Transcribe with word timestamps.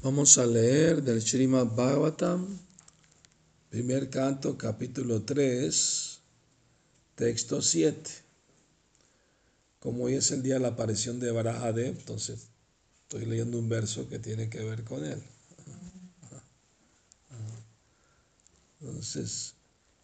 Vamos 0.00 0.38
a 0.38 0.46
leer 0.46 1.02
del 1.02 1.20
Srimad 1.20 1.74
Bhagavatam, 1.74 2.46
primer 3.68 4.08
canto, 4.08 4.56
capítulo 4.56 5.22
3, 5.22 6.20
texto 7.16 7.60
7. 7.60 8.08
Como 9.80 10.04
hoy 10.04 10.14
es 10.14 10.30
el 10.30 10.44
día 10.44 10.54
de 10.54 10.60
la 10.60 10.68
aparición 10.68 11.18
de 11.18 11.32
Varahadev, 11.32 11.98
entonces 11.98 12.46
estoy 13.02 13.26
leyendo 13.26 13.58
un 13.58 13.68
verso 13.68 14.08
que 14.08 14.20
tiene 14.20 14.48
que 14.48 14.62
ver 14.62 14.84
con 14.84 15.04
él. 15.04 15.20
Entonces, 18.80 19.54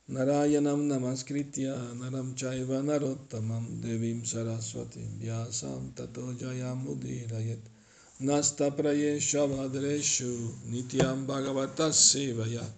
Narayanam 0.09 0.89
Namaskritya 0.89 1.77
Naram 1.95 2.35
Chaiva 2.35 2.83
Narottamam 2.83 3.81
Devim 3.81 4.25
Saraswati 4.25 5.07
Vyasam 5.21 5.95
Tato 5.95 6.35
Jayamudirayet 6.37 7.74
नस्तप्रयेष्वभद्रेषु 8.23 10.51
नित्यं 10.71 11.27
भगवतसेवया 11.27 12.75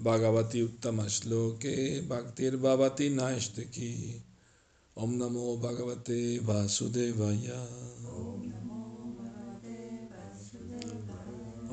भगवति 0.00 0.62
उत्तमश्लोके 0.62 2.08
भक्तिर्भवति 2.08 3.10
नैष्टिकी। 3.10 4.22
ॐ 4.98 5.10
नमो 5.10 5.56
भगवते 5.56 6.38
वासुदेवाय। 6.38 7.52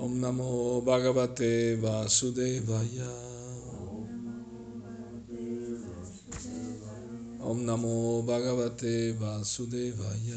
ॐ 0.05 0.09
नमो 0.09 0.81
भगवते 0.81 1.75
वासुदेवाय। 1.75 2.97
ॐ 7.51 7.57
नमो 7.57 8.21
भगवते 8.21 9.11
वासुदेवाय। 9.11 10.31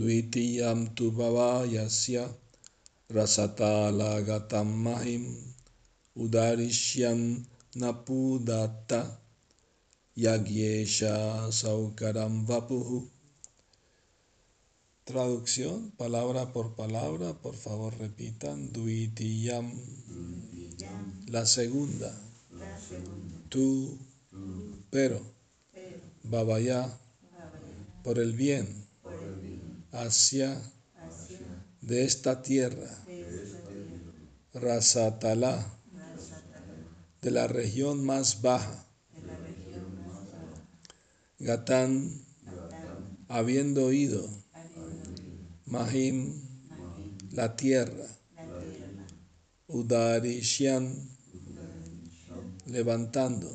Vasudevaya. 0.00 0.22
Dvitiyam 0.22 0.94
tu 0.94 1.12
bhavayasya 1.12 2.24
rasatala 3.12 4.24
gatam 4.24 4.72
mahim 4.82 5.36
udarishyan 6.16 7.44
napudata 7.76 9.20
yagyesha 10.16 11.52
saukaram 11.52 12.46
vapuhu. 12.46 13.08
Traducción, 15.04 15.90
palabra 15.98 16.52
por 16.52 16.76
palabra, 16.76 17.34
por 17.34 17.56
favor 17.56 17.92
repitan. 17.98 18.72
Dvitiyam, 18.72 19.68
la 21.26 21.44
segunda 21.46 22.14
tú, 23.48 23.98
pero, 24.90 25.20
babaya, 26.22 26.86
por 28.04 28.20
el 28.20 28.32
bien, 28.34 28.89
hacia, 29.92 30.60
de 31.80 32.04
esta 32.04 32.42
tierra, 32.42 32.88
Rasatala, 34.52 35.66
de 37.22 37.30
la 37.30 37.46
región 37.46 38.04
más 38.04 38.42
baja, 38.42 38.86
Gatán, 41.38 42.24
habiendo 43.28 43.86
oído, 43.86 44.28
Mahim, 45.66 46.40
la 47.32 47.56
tierra, 47.56 48.06
Udarishan, 49.68 51.08
levantando, 52.66 53.50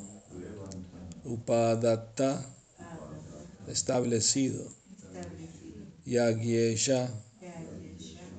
Upadatta, 1.24 2.44
establecido, 3.68 4.75
Yagyesha, 6.06 7.12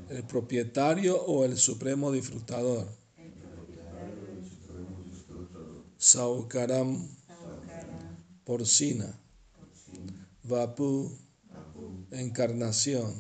el 0.10 0.24
propietario 0.24 1.22
o 1.22 1.44
el 1.44 1.58
supremo 1.58 2.12
disfrutador, 2.12 2.88
Saukaram, 5.98 7.06
porcina, 8.46 9.20
Vapu, 10.44 11.12
encarnación. 12.12 13.14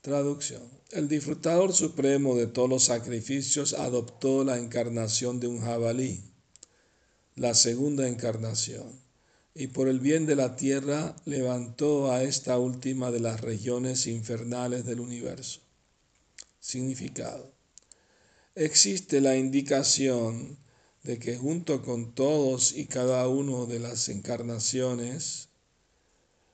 Traducción. 0.00 0.62
El 0.90 1.08
disfrutador 1.08 1.72
supremo 1.72 2.36
de 2.36 2.46
todos 2.46 2.68
los 2.68 2.84
sacrificios 2.84 3.72
adoptó 3.72 4.44
la 4.44 4.58
encarnación 4.58 5.40
de 5.40 5.48
un 5.48 5.60
jabalí, 5.60 6.22
la 7.34 7.54
segunda 7.54 8.06
encarnación, 8.06 9.00
y 9.54 9.66
por 9.68 9.88
el 9.88 10.00
bien 10.00 10.26
de 10.26 10.36
la 10.36 10.56
tierra 10.56 11.14
levantó 11.26 12.10
a 12.10 12.22
esta 12.22 12.58
última 12.58 13.10
de 13.10 13.20
las 13.20 13.40
regiones 13.40 14.06
infernales 14.06 14.86
del 14.86 15.00
universo. 15.00 15.60
Significado. 16.60 17.52
Existe 18.54 19.20
la 19.20 19.36
indicación 19.36 20.58
de 21.02 21.18
que 21.18 21.36
junto 21.36 21.82
con 21.82 22.14
todos 22.14 22.72
y 22.72 22.86
cada 22.86 23.28
uno 23.28 23.66
de 23.66 23.80
las 23.80 24.08
encarnaciones, 24.08 25.48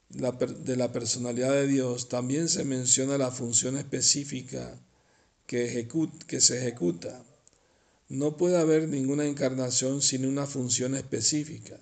de 0.09 0.77
la 0.77 0.93
personalidad 0.93 1.53
de 1.53 1.67
Dios, 1.67 2.09
también 2.09 2.49
se 2.49 2.65
menciona 2.65 3.19
la 3.19 3.31
función 3.31 3.77
específica 3.77 4.81
que, 5.47 5.87
que 6.27 6.41
se 6.41 6.59
ejecuta. 6.59 7.23
No 8.09 8.37
puede 8.39 8.57
haber 8.57 8.89
ninguna 8.89 9.27
encarnación 9.27 10.01
sin 10.01 10.25
una 10.25 10.47
función 10.47 10.95
específica. 10.95 11.79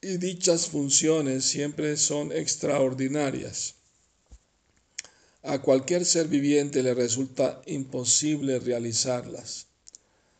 Y 0.00 0.18
dichas 0.18 0.68
funciones 0.68 1.44
siempre 1.44 1.96
son 1.96 2.32
extraordinarias. 2.32 3.74
A 5.42 5.62
cualquier 5.62 6.04
ser 6.04 6.28
viviente 6.28 6.82
le 6.82 6.94
resulta 6.94 7.62
imposible 7.66 8.58
realizarlas. 8.58 9.66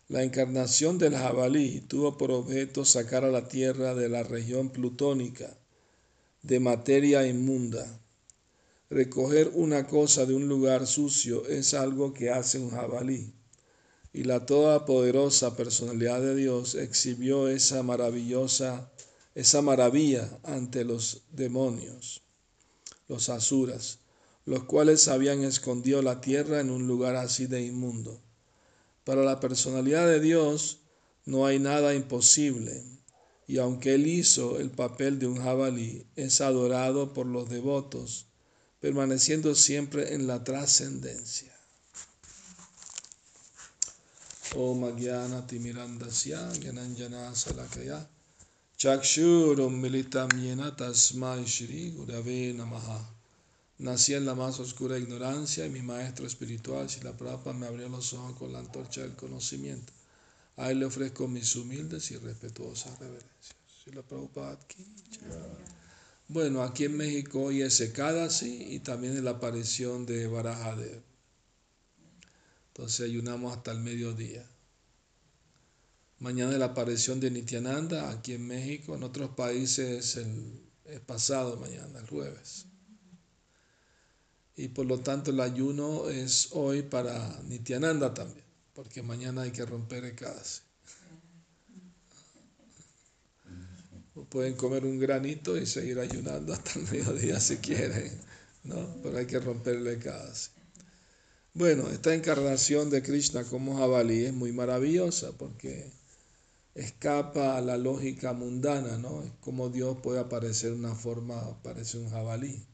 La 0.08 0.22
encarnación 0.22 0.98
del 0.98 1.16
jabalí 1.16 1.80
tuvo 1.80 2.16
por 2.16 2.30
objeto 2.30 2.84
sacar 2.84 3.24
a 3.24 3.30
la 3.30 3.48
tierra 3.48 3.94
de 3.94 4.08
la 4.08 4.22
región 4.22 4.70
plutónica 4.70 5.56
de 6.42 6.60
materia 6.60 7.26
inmunda. 7.26 8.00
Recoger 8.88 9.50
una 9.54 9.88
cosa 9.88 10.26
de 10.26 10.34
un 10.34 10.46
lugar 10.48 10.86
sucio 10.86 11.44
es 11.48 11.74
algo 11.74 12.14
que 12.14 12.30
hace 12.30 12.60
un 12.60 12.70
jabalí. 12.70 13.32
Y 14.12 14.22
la 14.22 14.46
todopoderosa 14.46 15.56
personalidad 15.56 16.20
de 16.20 16.36
Dios 16.36 16.76
exhibió 16.76 17.48
esa 17.48 17.82
maravillosa, 17.82 18.88
esa 19.36 19.60
maravilla 19.60 20.40
ante 20.44 20.82
los 20.82 21.20
demonios, 21.30 22.22
los 23.06 23.28
asuras, 23.28 23.98
los 24.46 24.64
cuales 24.64 25.08
habían 25.08 25.44
escondido 25.44 26.00
la 26.00 26.22
tierra 26.22 26.58
en 26.60 26.70
un 26.70 26.86
lugar 26.86 27.16
así 27.16 27.46
de 27.46 27.60
inmundo. 27.60 28.18
Para 29.04 29.24
la 29.24 29.38
personalidad 29.38 30.06
de 30.08 30.20
Dios 30.20 30.78
no 31.26 31.44
hay 31.44 31.58
nada 31.58 31.94
imposible 31.94 32.82
y 33.46 33.58
aunque 33.58 33.94
él 33.94 34.06
hizo 34.06 34.58
el 34.58 34.70
papel 34.70 35.18
de 35.18 35.26
un 35.26 35.36
jabalí, 35.36 36.06
es 36.16 36.40
adorado 36.40 37.12
por 37.12 37.26
los 37.26 37.50
devotos, 37.50 38.26
permaneciendo 38.80 39.54
siempre 39.54 40.14
en 40.14 40.26
la 40.26 40.44
trascendencia. 40.44 41.54
Om 44.54 44.84
Agyana 44.84 45.46
Timirandasya 45.46 46.52
Gyananjana 46.54 47.34
Salakaya 47.34 48.08
Chakshurum 48.78 49.80
Militam 49.80 50.28
Tasmai 50.76 51.46
Shri 51.46 51.92
Gurave 51.92 52.52
Namaha 52.54 53.00
Nací 53.78 54.12
en 54.12 54.26
la 54.26 54.34
más 54.34 54.60
oscura 54.60 54.98
ignorancia 54.98 55.64
y 55.64 55.70
mi 55.70 55.80
maestro 55.80 56.26
espiritual, 56.26 56.86
la 57.02 57.16
Prabhupada, 57.16 57.56
me 57.56 57.66
abrió 57.66 57.88
los 57.88 58.12
ojos 58.12 58.36
con 58.36 58.52
la 58.52 58.58
antorcha 58.58 59.00
del 59.00 59.16
conocimiento. 59.16 59.94
A 60.56 60.70
él 60.70 60.80
le 60.80 60.84
ofrezco 60.84 61.26
mis 61.26 61.56
humildes 61.56 62.10
y 62.10 62.18
respetuosas 62.18 62.98
reverencias. 62.98 63.56
Bueno, 66.28 66.62
aquí 66.62 66.84
en 66.84 66.98
México 66.98 67.44
hoy 67.44 67.62
es 67.62 67.80
Ekadasi 67.80 68.74
y 68.74 68.80
también 68.80 69.16
es 69.16 69.22
la 69.22 69.32
aparición 69.32 70.04
de 70.04 70.26
Barajadev. 70.26 71.00
Entonces 72.68 73.08
ayunamos 73.08 73.56
hasta 73.56 73.72
el 73.72 73.80
mediodía. 73.80 74.46
Mañana 76.18 76.56
la 76.56 76.66
aparición 76.66 77.20
de 77.20 77.30
Nityananda 77.30 78.10
aquí 78.10 78.32
en 78.34 78.46
México. 78.46 78.94
En 78.94 79.02
otros 79.02 79.30
países 79.30 80.16
el, 80.16 81.00
pasado 81.06 81.56
mañana, 81.56 81.98
el 81.98 82.06
jueves. 82.06 82.66
Y 84.56 84.68
por 84.68 84.86
lo 84.86 85.00
tanto 85.00 85.30
el 85.30 85.40
ayuno 85.40 86.08
es 86.08 86.48
hoy 86.52 86.82
para 86.82 87.40
Nityananda 87.42 88.14
también 88.14 88.46
porque 88.76 89.02
mañana 89.02 89.42
hay 89.42 89.52
que 89.52 89.64
romper 89.64 90.04
el 90.04 90.14
Pueden 94.28 94.54
comer 94.54 94.84
un 94.84 94.98
granito 94.98 95.56
y 95.56 95.64
seguir 95.64 95.98
ayunando 95.98 96.52
hasta 96.52 96.78
el 96.78 96.86
mediodía 96.90 97.40
si 97.40 97.56
quieren, 97.56 98.12
¿no? 98.64 98.96
Pero 99.02 99.16
hay 99.16 99.26
que 99.26 99.40
romperle 99.40 99.94
el 99.94 100.02
Bueno, 101.54 101.88
esta 101.88 102.14
encarnación 102.14 102.90
de 102.90 103.02
Krishna 103.02 103.44
como 103.44 103.78
jabalí 103.78 104.26
es 104.26 104.34
muy 104.34 104.52
maravillosa 104.52 105.32
porque 105.32 105.90
escapa 106.76 107.56
a 107.56 107.60
la 107.60 107.76
lógica 107.78 108.32
mundana, 108.32 108.98
¿no? 108.98 109.22
Es 109.22 109.32
como 109.40 109.70
Dios 109.70 109.98
puede 110.02 110.20
aparecer 110.20 110.72
una 110.72 110.94
forma, 110.94 111.60
parece 111.62 111.98
un 111.98 112.10
jabalí. 112.10 112.64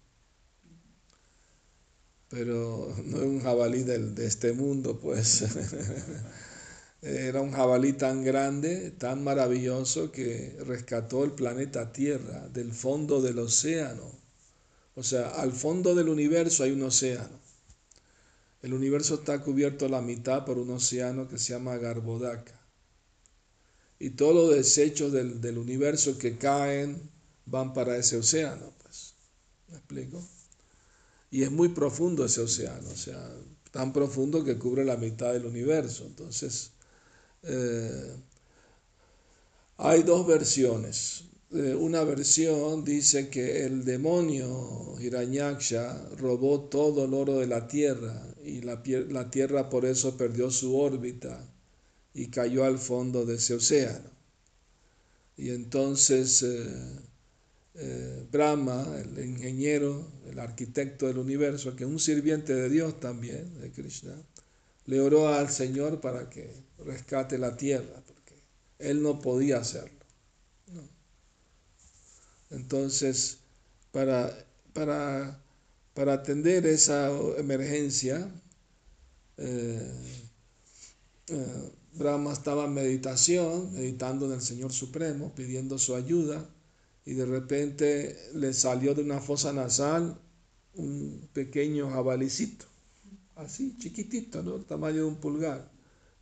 pero 2.28 2.94
no 3.04 3.19
es 3.19 3.25
un 3.25 3.40
jabalí 3.43 3.82
de 3.82 4.26
este 4.26 4.52
mundo, 4.54 4.99
pues. 4.99 5.44
Era 7.02 7.40
un 7.43 7.52
jabalí 7.52 7.93
tan 7.93 8.25
grande, 8.25 8.90
tan 8.93 9.22
maravilloso, 9.25 10.10
que 10.12 10.56
rescató 10.66 11.25
el 11.25 11.32
planeta 11.32 11.93
Tierra 11.93 12.48
del 12.48 12.72
fondo 12.72 13.20
del 13.20 13.38
océano. 13.38 14.10
O 14.94 15.02
sea, 15.02 15.31
al 15.31 15.52
fondo 15.52 15.94
del 15.94 16.08
universo 16.08 16.64
hay 16.64 16.72
un 16.72 16.82
océano. 16.84 17.38
El 18.62 18.72
universo 18.75 19.16
está 19.16 19.43
cubierto 19.43 19.87
a 19.87 19.88
la 19.90 20.00
mitad 20.00 20.44
por 20.44 20.58
un 20.58 20.70
océano 20.70 21.28
que 21.28 21.38
se 21.38 21.52
llama 21.52 21.76
Garbodaka. 21.76 22.61
Y 24.02 24.10
todos 24.10 24.34
los 24.34 24.56
desechos 24.56 25.12
del, 25.12 25.40
del 25.40 25.58
universo 25.58 26.19
que 26.19 26.37
caen 26.37 27.08
van 27.46 27.72
para 27.72 27.96
ese 27.96 28.16
océano. 28.16 28.72
Pues. 28.82 29.14
¿Me 29.69 29.76
explico? 29.76 30.20
Y 31.31 31.44
es 31.44 31.52
muy 31.52 31.69
profundo 31.69 32.25
ese 32.25 32.40
océano, 32.40 32.88
o 32.90 32.96
sea, 32.96 33.31
tan 33.70 33.93
profundo 33.93 34.43
que 34.43 34.58
cubre 34.58 34.84
la 34.84 34.96
mitad 34.96 35.32
del 35.32 35.46
universo. 35.46 36.04
Entonces, 36.04 36.72
eh, 37.44 38.16
hay 39.76 40.02
dos 40.02 40.26
versiones. 40.26 41.22
Eh, 41.52 41.72
una 41.72 42.02
versión 42.02 42.82
dice 42.82 43.28
que 43.28 43.64
el 43.64 43.84
demonio 43.84 44.96
Hiranyaksha 44.98 46.08
robó 46.19 46.62
todo 46.62 47.05
el 47.05 47.14
oro 47.14 47.38
de 47.38 47.46
la 47.46 47.69
tierra 47.69 48.20
y 48.44 48.62
la, 48.62 48.82
la 49.10 49.31
tierra 49.31 49.70
por 49.70 49.84
eso 49.84 50.16
perdió 50.16 50.50
su 50.50 50.76
órbita 50.76 51.51
y 52.14 52.28
cayó 52.28 52.64
al 52.64 52.78
fondo 52.78 53.24
de 53.24 53.36
ese 53.36 53.54
océano. 53.54 54.10
Y 55.36 55.50
entonces 55.50 56.44
eh, 57.74 58.26
Brahma, 58.30 58.86
el 58.98 59.24
ingeniero, 59.24 60.06
el 60.26 60.38
arquitecto 60.38 61.06
del 61.06 61.18
universo, 61.18 61.74
que 61.74 61.84
es 61.84 61.90
un 61.90 61.98
sirviente 61.98 62.54
de 62.54 62.68
Dios 62.68 63.00
también, 63.00 63.60
de 63.60 63.70
Krishna, 63.70 64.14
le 64.86 65.00
oró 65.00 65.28
al 65.28 65.48
Señor 65.50 66.00
para 66.00 66.28
que 66.28 66.50
rescate 66.84 67.38
la 67.38 67.56
tierra, 67.56 68.02
porque 68.06 68.34
él 68.78 69.02
no 69.02 69.20
podía 69.20 69.58
hacerlo. 69.58 69.98
Entonces, 72.50 73.38
para, 73.92 74.46
para, 74.74 75.40
para, 75.94 76.12
atender 76.14 76.66
esa 76.66 77.10
emergencia, 77.38 78.30
eh, 79.38 79.90
eh, 81.28 81.72
Brahma 81.94 82.32
estaba 82.32 82.64
en 82.64 82.74
meditación, 82.74 83.72
meditando 83.74 84.26
en 84.26 84.32
el 84.32 84.40
Señor 84.40 84.72
Supremo, 84.72 85.34
pidiendo 85.34 85.78
su 85.78 85.94
ayuda, 85.94 86.48
y 87.04 87.14
de 87.14 87.26
repente 87.26 88.16
le 88.34 88.52
salió 88.54 88.94
de 88.94 89.02
una 89.02 89.20
fosa 89.20 89.52
nasal 89.52 90.18
un 90.74 91.28
pequeño 91.32 91.90
jabalicito, 91.90 92.64
así 93.36 93.76
chiquitito, 93.78 94.42
¿no? 94.42 94.56
El 94.56 94.64
tamaño 94.64 94.98
de 94.98 95.04
un 95.04 95.16
pulgar 95.16 95.70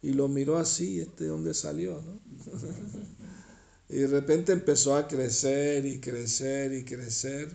y 0.03 0.13
lo 0.13 0.29
miró 0.29 0.57
así, 0.59 1.01
este 1.01 1.25
de 1.25 1.31
dónde 1.31 1.55
salió, 1.55 2.03
¿no? 2.03 2.21
y 3.89 3.97
de 3.97 4.07
repente 4.07 4.53
empezó 4.53 4.97
a 4.97 5.07
crecer 5.07 5.85
y 5.85 6.01
crecer 6.01 6.73
y 6.73 6.85
crecer. 6.85 7.51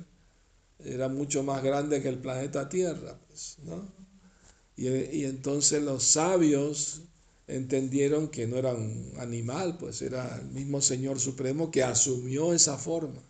Era 0.79 1.07
mucho 1.07 1.41
más 1.43 1.63
grande 1.63 2.01
que 2.01 2.09
el 2.09 2.19
planeta 2.19 2.69
Tierra, 2.69 3.17
pues, 3.27 3.57
¿no? 3.63 3.91
Y, 4.75 4.87
y 4.89 5.25
entonces 5.25 5.81
los 5.81 6.03
sabios 6.03 7.01
entendieron 7.47 8.27
que 8.27 8.47
no 8.47 8.57
era 8.57 8.73
un 8.73 9.13
animal, 9.19 9.77
pues 9.77 10.01
era 10.01 10.37
el 10.37 10.47
mismo 10.47 10.81
Señor 10.81 11.19
Supremo 11.19 11.71
que 11.71 11.83
asumió 11.83 12.53
esa 12.53 12.77
forma. 12.77 13.21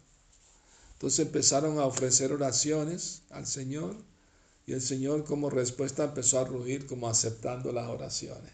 Entonces 0.93 1.25
empezaron 1.25 1.79
a 1.79 1.85
ofrecer 1.85 2.31
oraciones 2.31 3.23
al 3.29 3.45
Señor 3.45 3.95
y 4.65 4.73
el 4.73 4.81
Señor 4.81 5.25
como 5.25 5.49
respuesta 5.49 6.05
empezó 6.05 6.39
a 6.39 6.45
rugir 6.45 6.85
como 6.85 7.09
aceptando 7.09 7.71
las 7.71 7.89
oraciones. 7.89 8.51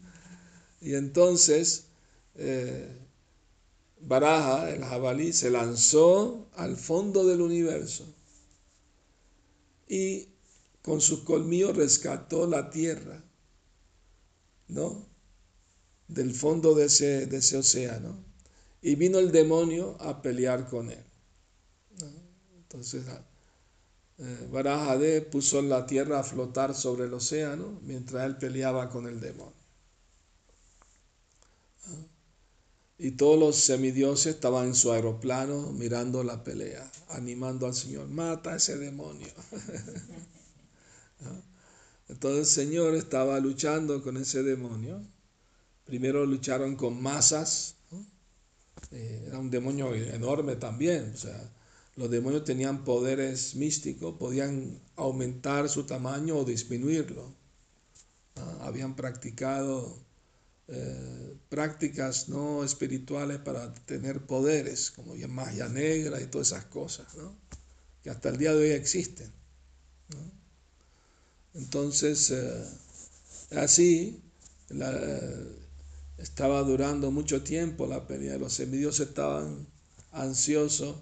y 0.80 0.94
entonces 0.94 1.86
eh, 2.36 2.88
Baraja, 4.00 4.70
el 4.70 4.84
jabalí, 4.84 5.32
se 5.32 5.50
lanzó 5.50 6.48
al 6.54 6.76
fondo 6.76 7.26
del 7.26 7.40
universo 7.40 8.04
y 9.88 10.28
con 10.82 11.00
sus 11.00 11.20
colmillos 11.20 11.76
rescató 11.76 12.46
la 12.46 12.70
tierra, 12.70 13.24
¿no? 14.68 15.06
Del 16.08 16.32
fondo 16.32 16.74
de 16.74 16.86
ese, 16.86 17.26
de 17.26 17.38
ese 17.38 17.56
océano. 17.56 18.24
Y 18.82 18.94
vino 18.94 19.18
el 19.18 19.32
demonio 19.32 19.96
a 20.00 20.22
pelear 20.22 20.68
con 20.68 20.90
él. 20.90 21.04
Entonces 22.56 23.04
eh, 24.18 25.28
puso 25.30 25.62
la 25.62 25.86
tierra 25.86 26.20
a 26.20 26.24
flotar 26.24 26.74
sobre 26.74 27.04
el 27.04 27.14
océano 27.14 27.80
mientras 27.82 28.26
él 28.26 28.36
peleaba 28.36 28.88
con 28.90 29.06
el 29.06 29.20
demonio. 29.20 29.54
¿Ah? 31.86 32.06
Y 32.98 33.12
todos 33.12 33.38
los 33.38 33.56
semidioses 33.56 34.34
estaban 34.34 34.68
en 34.68 34.74
su 34.74 34.90
aeroplano 34.92 35.72
mirando 35.72 36.24
la 36.24 36.42
pelea, 36.42 36.90
animando 37.08 37.66
al 37.66 37.74
Señor, 37.74 38.08
mata 38.08 38.52
a 38.52 38.56
ese 38.56 38.78
demonio. 38.78 39.28
¿Ah? 41.22 41.40
Entonces 42.08 42.58
el 42.58 42.66
Señor 42.66 42.94
estaba 42.94 43.38
luchando 43.40 44.02
con 44.02 44.16
ese 44.16 44.42
demonio. 44.42 45.02
Primero 45.84 46.24
lucharon 46.24 46.76
con 46.76 47.00
masas. 47.02 47.76
Eh, 48.90 49.24
era 49.26 49.38
un 49.38 49.50
demonio 49.50 49.94
enorme 49.94 50.56
también. 50.56 51.12
O 51.14 51.16
sea, 51.16 51.50
los 51.96 52.10
demonios 52.10 52.44
tenían 52.44 52.84
poderes 52.84 53.54
místicos, 53.56 54.16
podían 54.18 54.78
aumentar 54.96 55.68
su 55.68 55.84
tamaño 55.84 56.36
o 56.36 56.44
disminuirlo. 56.44 57.34
Habían 58.60 58.94
practicado 58.94 59.98
eh, 60.68 61.36
prácticas 61.48 62.28
no 62.28 62.64
espirituales 62.64 63.38
para 63.38 63.72
tener 63.72 64.26
poderes, 64.26 64.90
como 64.90 65.14
magia 65.28 65.68
negra 65.68 66.20
y 66.20 66.26
todas 66.26 66.48
esas 66.48 66.66
cosas, 66.66 67.06
que 68.02 68.10
hasta 68.10 68.28
el 68.28 68.36
día 68.36 68.52
de 68.52 68.62
hoy 68.62 68.70
existen. 68.70 69.32
Entonces, 71.56 72.30
eh, 72.30 72.64
así 73.56 74.22
estaba 76.18 76.62
durando 76.62 77.10
mucho 77.10 77.42
tiempo 77.42 77.86
la 77.86 78.06
pelea, 78.06 78.36
los 78.36 78.52
semidioses 78.52 79.08
estaban 79.08 79.66
ansiosos 80.12 80.96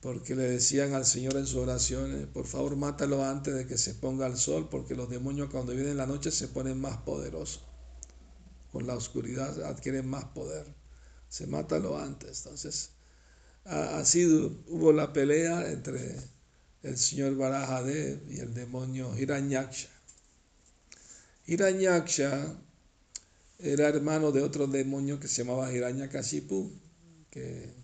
porque 0.00 0.36
le 0.36 0.42
decían 0.42 0.94
al 0.94 1.04
Señor 1.04 1.36
en 1.36 1.46
sus 1.46 1.60
oraciones, 1.60 2.26
por 2.26 2.46
favor 2.46 2.76
mátalo 2.76 3.24
antes 3.24 3.54
de 3.54 3.66
que 3.66 3.78
se 3.78 3.94
ponga 3.94 4.26
el 4.26 4.36
sol, 4.36 4.68
porque 4.68 4.94
los 4.94 5.08
demonios 5.08 5.48
cuando 5.50 5.72
vienen 5.72 5.92
en 5.92 5.98
la 5.98 6.06
noche 6.06 6.30
se 6.30 6.48
ponen 6.48 6.80
más 6.80 6.98
poderosos. 6.98 7.62
Con 8.72 8.86
la 8.86 8.94
oscuridad 8.94 9.62
adquieren 9.64 10.08
más 10.08 10.24
poder. 10.26 10.66
Se 11.28 11.46
mátalo 11.46 11.98
antes. 11.98 12.38
Entonces, 12.38 12.90
así 13.64 14.26
hubo 14.66 14.92
la 14.92 15.12
pelea 15.12 15.70
entre 15.70 16.16
el 16.82 16.96
señor 16.96 17.36
Barajadev 17.36 18.30
y 18.30 18.40
el 18.40 18.54
demonio 18.54 19.16
Hiranyaksha. 19.16 19.88
Hiranyaksha 21.46 22.56
era 23.58 23.88
hermano 23.88 24.32
de 24.32 24.42
otro 24.42 24.66
demonio 24.66 25.20
que 25.20 25.28
se 25.28 25.44
llamaba 25.44 25.72
Hiranyakashipu, 25.72 26.72
que 27.30 27.82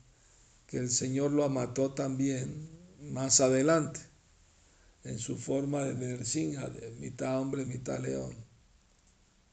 que 0.68 0.76
el 0.76 0.90
Señor 0.90 1.32
lo 1.32 1.48
mató 1.48 1.92
también 1.92 2.68
más 3.10 3.40
adelante, 3.40 4.00
en 5.02 5.18
su 5.18 5.38
forma 5.38 5.82
de 5.82 5.94
Nersinha, 5.94 6.68
de 6.68 6.90
mitad 6.90 7.40
hombre, 7.40 7.64
mitad 7.64 7.98
león. 7.98 8.34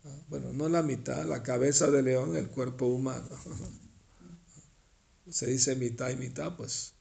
Ah, 0.03 0.19
bueno, 0.27 0.51
no 0.51 0.67
la 0.67 0.83
mitad, 0.83 1.25
la 1.25 1.41
cabeza 1.41 1.89
de 1.89 2.03
león, 2.03 2.35
el 2.35 2.49
cuerpo 2.49 2.87
humano. 2.87 3.29
Se 5.29 5.47
dice 5.47 5.77
mitad 5.77 6.09
y 6.09 6.17
mitad, 6.17 6.57
pues, 6.57 6.94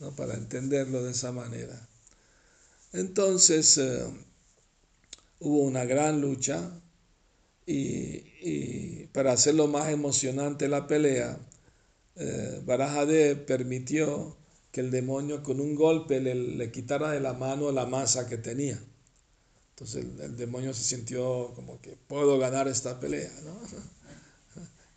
¿no? 0.00 0.14
para 0.14 0.34
entenderlo 0.34 1.02
de 1.02 1.12
esa 1.12 1.32
manera. 1.32 1.88
Entonces, 2.92 3.78
eh, 3.78 4.04
hubo 5.40 5.62
una 5.62 5.84
gran 5.84 6.20
lucha 6.20 6.70
y, 7.66 8.24
y 8.40 9.06
para 9.12 9.32
hacerlo 9.32 9.66
más 9.66 9.90
emocionante 9.90 10.68
la 10.68 10.86
pelea, 10.86 11.38
eh, 12.16 13.44
permitió 13.46 14.36
que 14.72 14.80
el 14.80 14.90
demonio 14.90 15.42
con 15.42 15.60
un 15.60 15.74
golpe 15.74 16.20
le, 16.20 16.70
quitara 16.72 17.12
de 17.12 17.20
la 17.20 17.32
mano 17.32 17.70
la 17.72 17.86
masa 17.86 18.28
que 18.28 18.38
tenía. 18.38 18.80
Entonces 19.70 20.04
el, 20.20 20.36
demonio 20.36 20.74
se 20.74 20.82
sintió 20.82 21.52
como 21.54 21.80
que 21.80 21.96
puedo 22.08 22.38
ganar 22.38 22.66
esta 22.68 22.98
pelea. 22.98 23.30
¿no? 23.44 23.60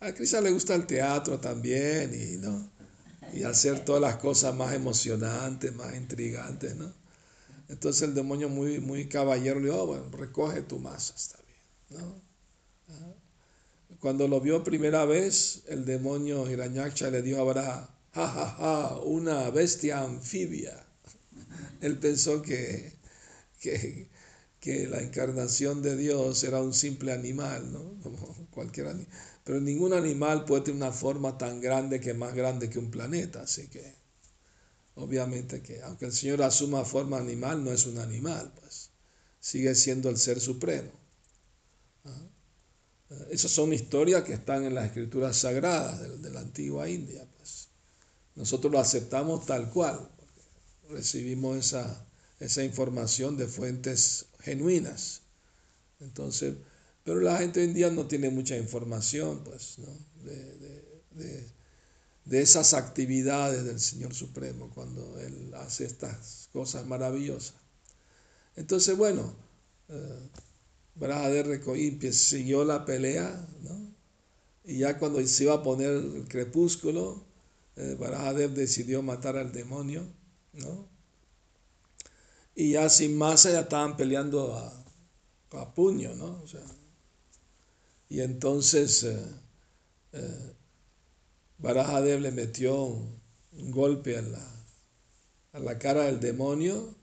A 0.00 0.12
Krishna 0.12 0.40
le 0.40 0.50
gusta 0.50 0.74
el 0.74 0.86
teatro 0.86 1.38
también 1.38 2.12
y, 2.12 2.36
¿no? 2.38 2.70
Y 3.32 3.44
hacer 3.44 3.84
todas 3.84 4.00
las 4.02 4.16
cosas 4.16 4.54
más 4.54 4.74
emocionantes, 4.74 5.74
más 5.74 5.94
intrigantes. 5.94 6.76
¿no? 6.76 6.92
Entonces 7.68 8.02
el 8.02 8.14
demonio 8.14 8.48
muy, 8.48 8.80
muy 8.80 9.08
caballero 9.08 9.60
le 9.60 9.66
dijo, 9.66 9.82
oh, 9.82 9.86
bueno, 9.86 10.04
recoge 10.12 10.62
tu 10.62 10.78
masa, 10.78 11.14
está 11.16 11.38
bien. 11.46 12.02
¿no? 12.02 12.32
Cuando 14.00 14.26
lo 14.26 14.40
vio 14.40 14.64
primera 14.64 15.04
vez, 15.04 15.62
el 15.68 15.84
demonio 15.84 16.50
Hiranyaksha 16.50 17.08
le 17.10 17.22
dijo 17.22 17.38
a 17.38 17.42
Abraham, 17.42 17.86
ja, 18.14 18.28
ja, 18.28 18.50
ja, 18.58 18.96
una 19.04 19.48
bestia 19.50 20.02
anfibia. 20.02 20.84
Él 21.80 21.98
pensó 21.98 22.42
que, 22.42 22.92
que, 23.60 24.08
que 24.62 24.86
la 24.86 25.00
encarnación 25.02 25.82
de 25.82 25.96
Dios 25.96 26.44
era 26.44 26.62
un 26.62 26.72
simple 26.72 27.12
animal, 27.12 27.72
¿no? 27.72 28.00
Como 28.00 28.46
cualquier 28.52 28.86
animal. 28.86 29.12
Pero 29.42 29.60
ningún 29.60 29.92
animal 29.92 30.44
puede 30.44 30.62
tener 30.62 30.76
una 30.76 30.92
forma 30.92 31.36
tan 31.36 31.60
grande 31.60 31.98
que 31.98 32.14
más 32.14 32.32
grande 32.32 32.70
que 32.70 32.78
un 32.78 32.88
planeta, 32.88 33.42
así 33.42 33.66
que 33.66 33.96
obviamente 34.94 35.62
que 35.62 35.82
aunque 35.82 36.04
el 36.04 36.12
Señor 36.12 36.42
asuma 36.42 36.84
forma 36.84 37.18
animal, 37.18 37.64
no 37.64 37.72
es 37.72 37.86
un 37.86 37.98
animal, 37.98 38.52
pues 38.60 38.90
sigue 39.40 39.74
siendo 39.74 40.08
el 40.08 40.16
ser 40.16 40.38
supremo. 40.38 40.92
¿Ah? 42.04 42.28
Esas 43.30 43.50
son 43.50 43.72
historias 43.72 44.22
que 44.22 44.34
están 44.34 44.62
en 44.62 44.76
las 44.76 44.86
escrituras 44.86 45.36
sagradas 45.38 46.22
de, 46.22 46.30
la 46.30 46.38
antigua 46.38 46.88
India, 46.88 47.26
pues. 47.36 47.68
Nosotros 48.36 48.72
lo 48.72 48.78
aceptamos 48.78 49.44
tal 49.44 49.70
cual, 49.70 50.08
recibimos 50.88 51.56
esa, 51.56 52.06
esa 52.42 52.64
información 52.64 53.36
de 53.36 53.46
fuentes 53.46 54.26
genuinas. 54.40 55.22
Entonces, 56.00 56.54
pero 57.04 57.20
la 57.20 57.38
gente 57.38 57.60
hoy 57.60 57.66
en 57.66 57.74
día 57.74 57.90
no 57.90 58.06
tiene 58.06 58.30
mucha 58.30 58.56
información, 58.56 59.42
pues, 59.44 59.78
¿no? 59.78 59.88
de, 60.24 61.46
de, 62.24 62.42
esas 62.42 62.74
actividades 62.74 63.64
del 63.64 63.78
Señor 63.78 64.14
Supremo 64.14 64.70
cuando 64.74 65.18
Él 65.20 65.52
hace 65.54 65.84
estas 65.84 66.48
cosas 66.52 66.86
maravillosas. 66.86 67.54
Entonces, 68.56 68.96
bueno, 68.96 69.34
eh, 69.88 71.42
Recoí 71.44 72.12
siguió 72.12 72.64
la 72.64 72.84
pelea, 72.84 73.48
¿no? 73.62 73.92
Y 74.64 74.78
ya 74.78 74.98
cuando 74.98 75.24
se 75.26 75.44
iba 75.44 75.54
a 75.54 75.62
poner 75.62 75.90
el 75.90 76.24
crepúsculo, 76.28 77.22
eh, 77.76 77.96
decidió 78.54 79.02
matar 79.02 79.36
al 79.36 79.52
demonio, 79.52 80.02
¿no? 80.52 80.91
Y 82.54 82.72
ya 82.72 82.88
sin 82.88 83.16
masa 83.16 83.50
ya 83.50 83.60
estaban 83.60 83.96
peleando 83.96 84.54
a, 84.54 84.84
a 85.58 85.74
puño, 85.74 86.14
¿no? 86.14 86.40
O 86.42 86.46
sea, 86.46 86.64
y 88.08 88.20
entonces 88.20 89.04
eh, 89.04 89.26
eh, 90.12 90.52
Barajadev 91.58 92.20
le 92.20 92.30
metió 92.30 92.84
un, 92.84 93.20
golpe 93.70 94.18
a 94.18 94.22
la, 94.22 94.46
a 95.52 95.58
la, 95.58 95.78
cara 95.78 96.04
del 96.04 96.20
demonio 96.20 96.94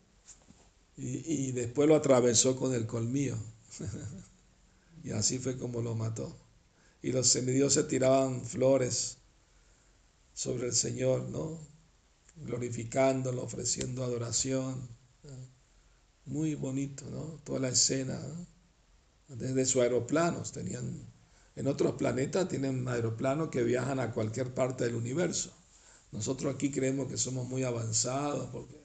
y, 0.98 1.48
y 1.48 1.52
después 1.52 1.88
lo 1.88 1.96
atravesó 1.96 2.56
con 2.56 2.74
el 2.76 2.86
colmillo. 2.86 3.38
y 5.04 5.12
así 5.12 5.40
fue 5.40 5.58
como 5.58 5.82
lo 5.82 5.96
mató. 5.96 6.36
Y 7.02 7.12
los 7.12 7.28
semidioses 7.28 7.88
tiraban 7.88 8.46
flores 8.46 9.18
sobre 10.34 10.68
el 10.68 10.74
Señor, 10.74 11.24
¿no? 11.30 11.58
Glorificándolo, 12.36 13.44
ofreciendo 13.44 14.04
adoración. 14.04 14.99
Muy 16.26 16.56
bonito, 16.56 17.10
¿no? 17.10 17.40
Toda 17.44 17.60
la 17.60 17.70
escena. 17.70 18.20
Desde 19.28 19.66
sus 19.66 19.82
aeroplanos 19.82 20.52
tenían, 20.52 21.06
en 21.56 21.68
otros 21.68 21.94
planetas 21.94 22.48
tienen 22.48 22.88
aeroplanos 22.88 23.50
que 23.50 23.64
viajan 23.64 24.00
a 24.00 24.12
cualquier 24.12 24.54
parte 24.54 24.86
del 24.86 24.96
universo. 24.96 25.52
Nosotros 26.12 26.56
aquí 26.56 26.72
creemos 26.72 27.08
que 27.08 27.18
somos 27.18 27.48
muy 27.48 27.64
avanzados 27.64 28.50
porque 28.52 28.76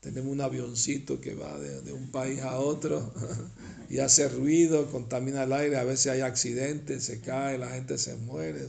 tenemos 0.00 0.32
un 0.32 0.40
avioncito 0.40 1.20
que 1.20 1.34
va 1.34 1.58
de, 1.58 1.92
un 1.92 2.10
país 2.10 2.40
a 2.42 2.58
otro 2.58 3.12
y 3.88 3.98
hace 3.98 4.28
ruido, 4.28 4.90
contamina 4.90 5.44
el 5.44 5.52
aire, 5.52 5.76
a 5.76 5.84
veces 5.84 6.12
hay 6.12 6.20
accidentes, 6.20 7.04
se 7.04 7.20
cae, 7.20 7.58
la 7.58 7.70
gente 7.70 7.98
se 7.98 8.14
muere. 8.16 8.66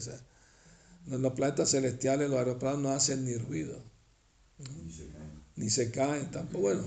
en 1.08 1.22
los 1.22 1.34
planetas 1.34 1.72
celestiales 1.72 2.30
los 2.30 2.40
aeroplanos 2.40 2.80
no 2.80 2.90
hacen 2.90 3.26
ni 3.26 3.36
ruido. 3.36 3.84
Ni 5.56 5.70
se 5.70 5.92
caen 5.92 6.30
tampoco. 6.32 6.64
Bueno, 6.64 6.84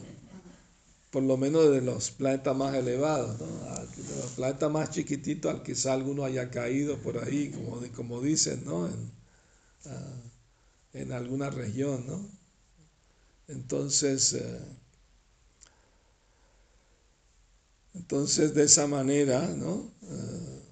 por 1.10 1.22
lo 1.22 1.36
menos 1.36 1.70
de 1.70 1.80
los 1.80 2.10
planetas 2.10 2.56
más 2.56 2.74
elevados, 2.74 3.38
¿no? 3.40 3.46
de 3.46 4.16
los 4.16 4.32
planetas 4.36 4.70
más 4.70 4.90
chiquititos, 4.90 5.50
al 5.50 5.62
quizá 5.62 5.94
alguno 5.94 6.24
haya 6.24 6.50
caído 6.50 6.98
por 6.98 7.18
ahí, 7.18 7.50
como, 7.50 7.80
como 7.96 8.20
dicen, 8.20 8.62
¿no? 8.64 8.86
En, 8.86 9.10
ah, 9.86 10.20
en 10.92 11.12
alguna 11.12 11.50
región, 11.50 12.06
¿no? 12.06 12.28
Entonces, 13.48 14.34
eh, 14.34 14.60
entonces 17.94 18.54
de 18.54 18.64
esa 18.64 18.86
manera, 18.86 19.46
¿no? 19.48 19.90
Eh, 20.02 20.62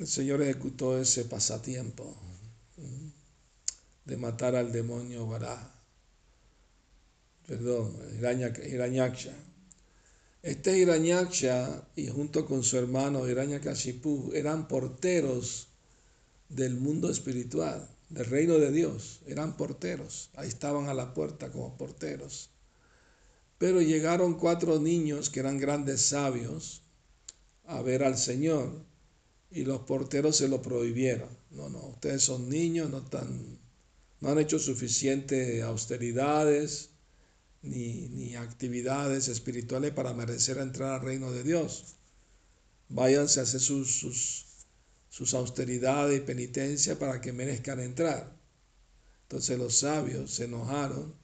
el 0.00 0.06
Señor 0.06 0.42
ejecutó 0.42 0.98
ese 0.98 1.24
pasatiempo 1.24 2.14
de 4.04 4.16
matar 4.16 4.54
al 4.56 4.72
demonio 4.72 5.26
Bará, 5.26 5.77
perdón, 7.48 7.96
Irañaksha. 8.20 9.32
Este 10.42 10.78
Hiranyaksha 10.78 11.88
y 11.96 12.06
junto 12.06 12.46
con 12.46 12.62
su 12.62 12.78
hermano 12.78 13.28
Hiranyakashipu 13.28 14.30
eran 14.34 14.68
porteros 14.68 15.68
del 16.48 16.76
mundo 16.76 17.10
espiritual, 17.10 17.88
del 18.08 18.26
reino 18.26 18.58
de 18.58 18.70
Dios. 18.70 19.20
Eran 19.26 19.56
porteros. 19.56 20.30
Ahí 20.36 20.48
estaban 20.48 20.88
a 20.88 20.94
la 20.94 21.12
puerta 21.12 21.50
como 21.50 21.76
porteros. 21.76 22.50
Pero 23.58 23.82
llegaron 23.82 24.38
cuatro 24.38 24.78
niños 24.78 25.28
que 25.28 25.40
eran 25.40 25.58
grandes 25.58 26.02
sabios 26.02 26.82
a 27.64 27.82
ver 27.82 28.04
al 28.04 28.16
Señor 28.16 28.70
y 29.50 29.64
los 29.64 29.80
porteros 29.80 30.36
se 30.36 30.48
lo 30.48 30.62
prohibieron. 30.62 31.30
No, 31.50 31.68
no, 31.68 31.80
ustedes 31.88 32.22
son 32.22 32.48
niños, 32.48 32.90
no, 32.90 33.02
tan, 33.02 33.58
no 34.20 34.28
han 34.28 34.38
hecho 34.38 34.60
suficientes 34.60 35.62
austeridades 35.64 36.90
ni, 37.62 38.36
actividades 38.36 39.28
espirituales 39.28 39.92
para 39.92 40.14
merecer 40.14 40.58
entrar 40.58 40.94
al 40.94 41.00
reino 41.00 41.32
de 41.32 41.42
Dios. 41.42 41.96
Váyanse 42.88 43.40
a 43.40 43.42
hacer 43.42 43.60
sus, 43.60 43.98
sus, 43.98 44.46
sus 45.10 45.34
austeridades 45.34 46.18
y 46.18 46.24
penitencia 46.24 46.98
para 46.98 47.20
que 47.20 47.32
merezcan 47.32 47.80
entrar. 47.80 48.32
Entonces 49.22 49.58
los 49.58 49.78
sabios 49.78 50.32
se 50.32 50.44
enojaron 50.44 51.14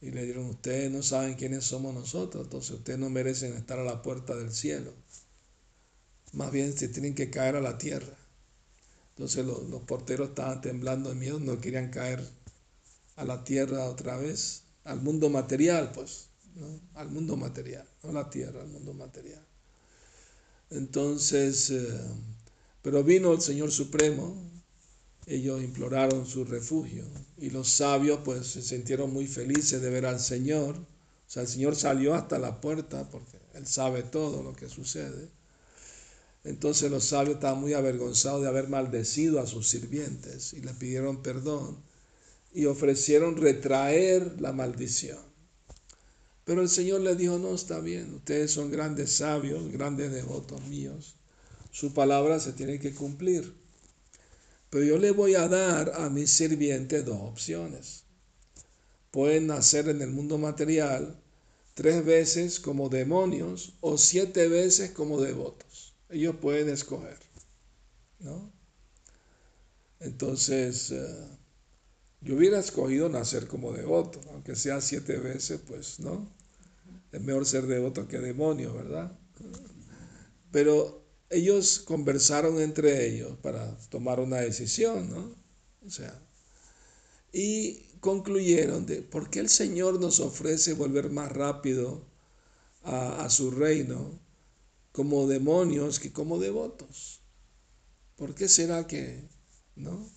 y 0.00 0.10
le 0.10 0.22
dijeron, 0.22 0.46
ustedes 0.46 0.90
no 0.90 1.02
saben 1.02 1.34
quiénes 1.34 1.64
somos 1.64 1.92
nosotros, 1.92 2.44
entonces 2.44 2.70
ustedes 2.70 2.98
no 2.98 3.10
merecen 3.10 3.54
estar 3.54 3.78
a 3.78 3.84
la 3.84 4.00
puerta 4.00 4.34
del 4.34 4.52
cielo. 4.52 4.92
Más 6.32 6.52
bien 6.52 6.76
se 6.76 6.88
tienen 6.88 7.14
que 7.14 7.30
caer 7.30 7.56
a 7.56 7.60
la 7.60 7.78
tierra. 7.78 8.16
Entonces 9.10 9.44
los, 9.44 9.68
los 9.68 9.82
porteros 9.82 10.30
estaban 10.30 10.60
temblando 10.60 11.10
de 11.10 11.16
miedo, 11.16 11.40
no 11.40 11.60
querían 11.60 11.90
caer 11.90 12.22
a 13.16 13.24
la 13.24 13.42
tierra 13.42 13.84
otra 13.84 14.16
vez 14.16 14.62
al 14.88 15.02
mundo 15.02 15.28
material, 15.28 15.92
pues, 15.92 16.30
¿no? 16.54 16.80
al 16.94 17.10
mundo 17.10 17.36
material, 17.36 17.86
no 18.02 18.12
la 18.12 18.30
tierra, 18.30 18.62
al 18.62 18.68
mundo 18.68 18.94
material. 18.94 19.44
Entonces, 20.70 21.70
eh, 21.70 22.00
pero 22.80 23.04
vino 23.04 23.32
el 23.32 23.42
Señor 23.42 23.70
Supremo, 23.70 24.34
ellos 25.26 25.62
imploraron 25.62 26.26
su 26.26 26.44
refugio 26.46 27.04
y 27.36 27.50
los 27.50 27.68
sabios 27.68 28.20
pues 28.24 28.46
se 28.46 28.62
sintieron 28.62 29.12
muy 29.12 29.26
felices 29.26 29.82
de 29.82 29.90
ver 29.90 30.06
al 30.06 30.20
Señor. 30.20 30.76
O 30.76 31.30
sea, 31.30 31.42
el 31.42 31.48
Señor 31.48 31.76
salió 31.76 32.14
hasta 32.14 32.38
la 32.38 32.62
puerta 32.62 33.10
porque 33.10 33.36
Él 33.52 33.66
sabe 33.66 34.02
todo 34.02 34.42
lo 34.42 34.54
que 34.54 34.70
sucede. 34.70 35.28
Entonces 36.44 36.90
los 36.90 37.04
sabios 37.04 37.34
estaban 37.34 37.60
muy 37.60 37.74
avergonzados 37.74 38.40
de 38.40 38.48
haber 38.48 38.68
maldecido 38.68 39.38
a 39.38 39.46
sus 39.46 39.68
sirvientes 39.68 40.54
y 40.54 40.60
le 40.62 40.72
pidieron 40.72 41.22
perdón 41.22 41.87
y 42.52 42.66
ofrecieron 42.66 43.36
retraer 43.36 44.40
la 44.40 44.52
maldición. 44.52 45.18
Pero 46.44 46.62
el 46.62 46.68
Señor 46.68 47.02
le 47.02 47.14
dijo, 47.14 47.38
no, 47.38 47.54
está 47.54 47.78
bien, 47.80 48.14
ustedes 48.14 48.50
son 48.50 48.70
grandes 48.70 49.12
sabios, 49.12 49.70
grandes 49.70 50.12
devotos 50.12 50.62
míos, 50.66 51.16
su 51.70 51.92
palabra 51.92 52.40
se 52.40 52.52
tiene 52.52 52.78
que 52.78 52.94
cumplir. 52.94 53.54
Pero 54.70 54.84
yo 54.84 54.98
le 54.98 55.10
voy 55.10 55.34
a 55.34 55.48
dar 55.48 55.92
a 55.94 56.10
mis 56.10 56.30
sirvientes 56.30 57.04
dos 57.04 57.20
opciones. 57.20 58.04
Pueden 59.10 59.46
nacer 59.46 59.88
en 59.88 60.02
el 60.02 60.10
mundo 60.10 60.38
material 60.38 61.20
tres 61.74 62.04
veces 62.04 62.60
como 62.60 62.88
demonios 62.88 63.74
o 63.80 63.98
siete 63.98 64.48
veces 64.48 64.90
como 64.90 65.20
devotos. 65.20 65.94
Ellos 66.10 66.36
pueden 66.40 66.68
escoger. 66.68 67.18
¿no? 68.20 68.50
Entonces, 70.00 70.90
eh, 70.90 71.37
yo 72.20 72.36
hubiera 72.36 72.58
escogido 72.58 73.08
nacer 73.08 73.46
como 73.46 73.72
devoto, 73.72 74.20
aunque 74.32 74.56
sea 74.56 74.80
siete 74.80 75.16
veces, 75.18 75.60
pues 75.66 76.00
no. 76.00 76.28
Es 77.12 77.20
mejor 77.22 77.46
ser 77.46 77.66
devoto 77.66 78.08
que 78.08 78.18
demonio, 78.18 78.74
¿verdad? 78.74 79.18
Pero 80.50 81.04
ellos 81.30 81.80
conversaron 81.80 82.60
entre 82.60 83.06
ellos 83.06 83.36
para 83.42 83.76
tomar 83.90 84.20
una 84.20 84.38
decisión, 84.38 85.10
¿no? 85.10 85.34
O 85.86 85.90
sea, 85.90 86.20
y 87.32 87.80
concluyeron 88.00 88.86
de 88.86 89.02
por 89.02 89.30
qué 89.30 89.40
el 89.40 89.48
Señor 89.48 90.00
nos 90.00 90.20
ofrece 90.20 90.74
volver 90.74 91.10
más 91.10 91.30
rápido 91.32 92.06
a, 92.82 93.24
a 93.24 93.30
su 93.30 93.50
reino 93.50 94.18
como 94.92 95.26
demonios 95.26 96.00
que 96.00 96.12
como 96.12 96.38
devotos. 96.38 97.22
¿Por 98.16 98.34
qué 98.34 98.48
será 98.48 98.86
que, 98.86 99.28
no? 99.76 100.08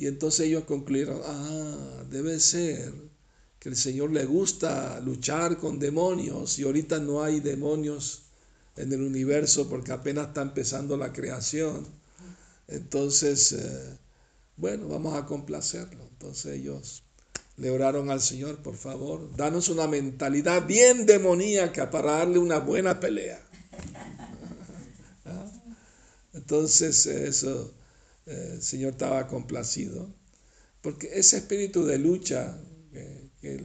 Y 0.00 0.06
entonces 0.06 0.46
ellos 0.46 0.64
concluyeron, 0.64 1.20
ah, 1.26 2.04
debe 2.08 2.40
ser 2.40 2.90
que 3.58 3.68
el 3.68 3.76
Señor 3.76 4.10
le 4.10 4.24
gusta 4.24 4.98
luchar 5.00 5.58
con 5.58 5.78
demonios 5.78 6.58
y 6.58 6.62
ahorita 6.62 7.00
no 7.00 7.22
hay 7.22 7.40
demonios 7.40 8.22
en 8.76 8.90
el 8.94 9.02
universo 9.02 9.68
porque 9.68 9.92
apenas 9.92 10.28
está 10.28 10.40
empezando 10.40 10.96
la 10.96 11.12
creación. 11.12 11.86
Entonces, 12.66 13.52
eh, 13.52 13.98
bueno, 14.56 14.88
vamos 14.88 15.18
a 15.18 15.26
complacerlo. 15.26 16.02
Entonces 16.12 16.58
ellos 16.58 17.02
le 17.58 17.70
oraron 17.70 18.10
al 18.10 18.22
Señor, 18.22 18.56
por 18.62 18.76
favor, 18.76 19.36
danos 19.36 19.68
una 19.68 19.86
mentalidad 19.86 20.66
bien 20.66 21.04
demoníaca 21.04 21.90
para 21.90 22.12
darle 22.12 22.38
una 22.38 22.58
buena 22.58 23.00
pelea. 23.00 23.38
¿Ah? 25.26 25.44
Entonces, 26.32 27.04
eso, 27.04 27.74
el 28.30 28.62
Señor 28.62 28.92
estaba 28.92 29.26
complacido, 29.26 30.08
porque 30.82 31.10
ese 31.12 31.38
espíritu 31.38 31.84
de 31.84 31.98
lucha 31.98 32.58
que, 33.40 33.60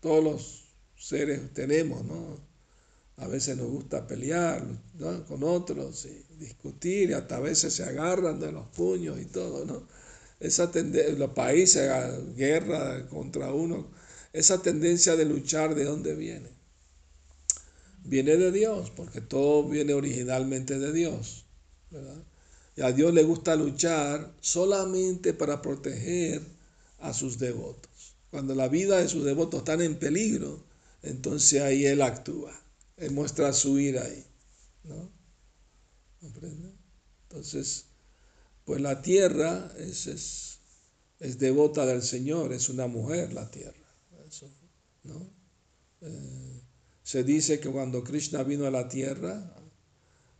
todos 0.00 0.22
los 0.22 0.64
seres 0.96 1.52
tenemos, 1.52 2.04
¿no? 2.04 2.38
A 3.16 3.26
veces 3.26 3.56
nos 3.56 3.68
gusta 3.68 4.06
pelear 4.06 4.64
con 5.26 5.42
otros 5.42 6.06
y 6.06 6.24
discutir 6.38 7.10
y 7.10 7.12
hasta 7.14 7.38
a 7.38 7.40
veces 7.40 7.72
se 7.72 7.82
agarran 7.82 8.38
de 8.38 8.52
los 8.52 8.68
puños 8.68 9.18
y 9.20 9.24
todo, 9.24 9.64
¿no? 9.64 9.88
Esa 10.38 10.70
los 11.16 11.30
países, 11.30 11.90
guerra 12.36 13.08
contra 13.08 13.52
uno, 13.52 13.90
esa 14.32 14.60
tendencia 14.60 15.16
de 15.16 15.24
luchar, 15.24 15.74
¿de 15.74 15.84
dónde 15.84 16.14
viene? 16.14 16.50
Viene 18.04 18.36
de 18.36 18.52
Dios, 18.52 18.90
porque 18.90 19.20
todo 19.20 19.66
viene 19.68 19.94
originalmente 19.94 20.78
de 20.78 20.92
Dios, 20.92 21.46
¿verdad? 21.90 22.22
A 22.82 22.92
Dios 22.92 23.14
le 23.14 23.22
gusta 23.24 23.56
luchar 23.56 24.34
solamente 24.40 25.32
para 25.32 25.62
proteger 25.62 26.42
a 26.98 27.14
sus 27.14 27.38
devotos. 27.38 28.16
Cuando 28.30 28.54
la 28.54 28.68
vida 28.68 28.98
de 28.98 29.08
sus 29.08 29.24
devotos 29.24 29.60
están 29.60 29.80
en 29.80 29.98
peligro, 29.98 30.62
entonces 31.02 31.62
ahí 31.62 31.86
Él 31.86 32.02
actúa. 32.02 32.52
Él 32.96 33.12
muestra 33.12 33.52
su 33.52 33.78
ira 33.78 34.02
ahí. 34.04 34.24
¿No? 34.84 35.10
¿Comprende? 36.20 36.72
Entonces, 37.28 37.86
pues 38.64 38.80
la 38.80 39.00
tierra 39.00 39.72
es, 39.78 40.06
es, 41.18 41.38
devota 41.38 41.86
del 41.86 42.02
Señor, 42.02 42.52
es 42.52 42.68
una 42.68 42.86
mujer 42.86 43.32
la 43.32 43.50
tierra. 43.50 43.74
¿no? 45.02 45.30
Eh, 46.02 46.62
se 47.02 47.22
dice 47.24 47.60
que 47.60 47.70
cuando 47.70 48.02
Krishna 48.02 48.42
vino 48.42 48.66
a 48.66 48.70
la 48.70 48.88
tierra, 48.88 49.54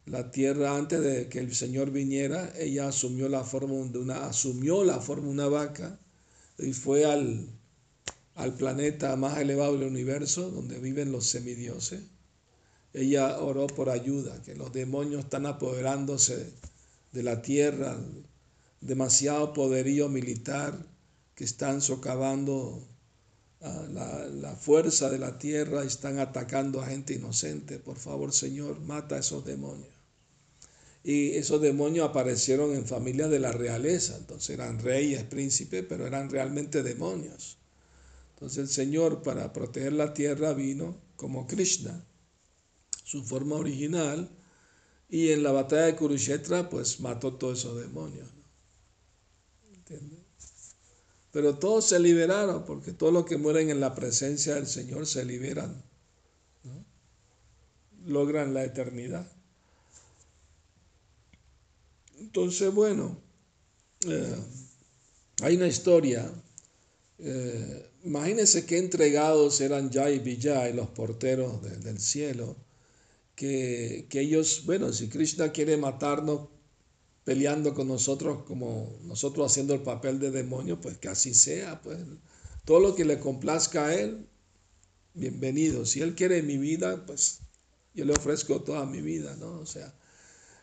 la 0.06 0.30
tierra 0.30 0.76
antes 0.76 1.00
de 1.00 1.28
que 1.28 1.40
el 1.40 1.54
Señor 1.54 1.90
viniera, 1.90 2.52
ella 2.58 2.88
asumió 2.88 3.28
la 3.28 3.42
forma 3.42 3.74
de 3.88 3.98
una, 3.98 4.26
asumió 4.26 4.84
la 4.84 5.00
forma 5.00 5.28
una 5.28 5.48
vaca 5.48 5.98
y 6.58 6.72
fue 6.72 7.04
al, 7.04 7.48
al 8.36 8.54
planeta 8.54 9.16
más 9.16 9.38
elevado 9.38 9.76
del 9.76 9.88
universo, 9.88 10.50
donde 10.50 10.78
viven 10.78 11.10
los 11.10 11.26
semidioses. 11.26 12.02
Ella 12.92 13.40
oró 13.40 13.66
por 13.66 13.90
ayuda, 13.90 14.40
que 14.42 14.54
los 14.54 14.72
demonios 14.72 15.24
están 15.24 15.44
apoderándose 15.44 16.52
de 17.12 17.22
la 17.24 17.42
tierra, 17.42 17.98
demasiado 18.80 19.52
poderío 19.52 20.08
militar 20.08 20.78
que 21.34 21.44
están 21.44 21.82
socavando 21.82 22.86
la, 23.60 24.26
la, 24.28 24.54
fuerza 24.54 25.10
de 25.10 25.18
la 25.18 25.38
tierra 25.38 25.82
están 25.82 26.20
atacando 26.20 26.80
a 26.80 26.86
gente 26.86 27.14
inocente. 27.14 27.78
Por 27.78 27.96
favor, 27.96 28.32
Señor, 28.32 28.80
mata 28.80 29.16
a 29.16 29.18
esos 29.18 29.44
demonios. 29.44 29.95
Y 31.08 31.36
esos 31.36 31.60
demonios 31.60 32.10
aparecieron 32.10 32.74
en 32.74 32.84
familias 32.84 33.30
de 33.30 33.38
la 33.38 33.52
realeza, 33.52 34.16
entonces 34.16 34.50
eran 34.50 34.80
reyes, 34.80 35.22
príncipes, 35.22 35.84
pero 35.88 36.04
eran 36.04 36.30
realmente 36.30 36.82
demonios. 36.82 37.58
Entonces 38.34 38.58
el 38.58 38.68
Señor 38.68 39.22
para 39.22 39.52
proteger 39.52 39.92
la 39.92 40.14
tierra 40.14 40.52
vino 40.52 41.00
como 41.14 41.46
Krishna, 41.46 42.04
su 43.04 43.22
forma 43.22 43.54
original, 43.54 44.28
y 45.08 45.30
en 45.30 45.44
la 45.44 45.52
batalla 45.52 45.86
de 45.86 45.94
Kurukshetra 45.94 46.68
pues 46.68 46.98
mató 46.98 47.34
todos 47.34 47.60
esos 47.60 47.80
demonios. 47.80 48.28
Pero 51.30 51.56
todos 51.56 51.84
se 51.86 52.00
liberaron 52.00 52.64
porque 52.64 52.90
todos 52.90 53.12
los 53.12 53.26
que 53.26 53.36
mueren 53.36 53.70
en 53.70 53.78
la 53.78 53.94
presencia 53.94 54.56
del 54.56 54.66
Señor 54.66 55.06
se 55.06 55.24
liberan, 55.24 55.84
logran 58.04 58.54
la 58.54 58.64
eternidad. 58.64 59.35
Entonces, 62.18 62.72
bueno, 62.72 63.18
eh, 64.06 64.36
hay 65.42 65.56
una 65.56 65.66
historia 65.66 66.32
eh, 67.18 67.90
imagínense 68.04 68.66
qué 68.66 68.78
entregados 68.78 69.60
eran 69.60 69.90
Jai 69.90 70.16
y 70.16 70.18
Vijay, 70.18 70.72
los 70.72 70.88
porteros 70.88 71.62
del 71.62 71.98
cielo, 71.98 72.56
que, 73.34 74.06
ellos, 74.12 74.62
bueno, 74.64 74.92
si 74.92 75.08
Krishna 75.08 75.52
quiere 75.52 75.76
matarnos 75.76 76.48
peleando 77.24 77.74
con 77.74 77.88
nosotros 77.88 78.44
como 78.44 78.98
nosotros 79.02 79.50
haciendo 79.50 79.74
el 79.74 79.82
papel 79.82 80.20
de 80.20 80.30
demonio, 80.30 80.80
pues 80.80 80.98
que 80.98 81.08
así 81.08 81.34
sea, 81.34 81.82
pues 81.82 81.98
todo 82.64 82.80
lo 82.80 82.94
que 82.94 83.04
le 83.04 83.18
complazca 83.18 83.86
a 83.86 83.94
él, 83.94 84.26
bienvenido. 85.14 85.84
Si 85.86 86.00
él 86.00 86.14
quiere 86.14 86.42
mi 86.42 86.56
vida, 86.56 87.04
pues 87.04 87.40
yo 87.94 88.04
le 88.04 88.12
ofrezco 88.12 88.62
toda 88.62 88.86
mi 88.86 89.00
vida, 89.02 89.36
¿no? 89.36 89.58
O 89.58 89.66
sea, 89.66 89.92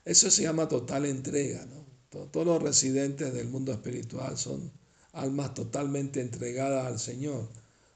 eso 0.05 0.29
se 0.29 0.43
llama 0.43 0.67
total 0.67 1.05
entrega, 1.05 1.65
¿no? 1.65 1.83
Todos 2.27 2.45
los 2.45 2.61
residentes 2.61 3.33
del 3.33 3.47
mundo 3.47 3.71
espiritual 3.71 4.37
son 4.37 4.71
almas 5.13 5.53
totalmente 5.53 6.21
entregadas 6.21 6.85
al 6.85 6.99
Señor. 6.99 7.49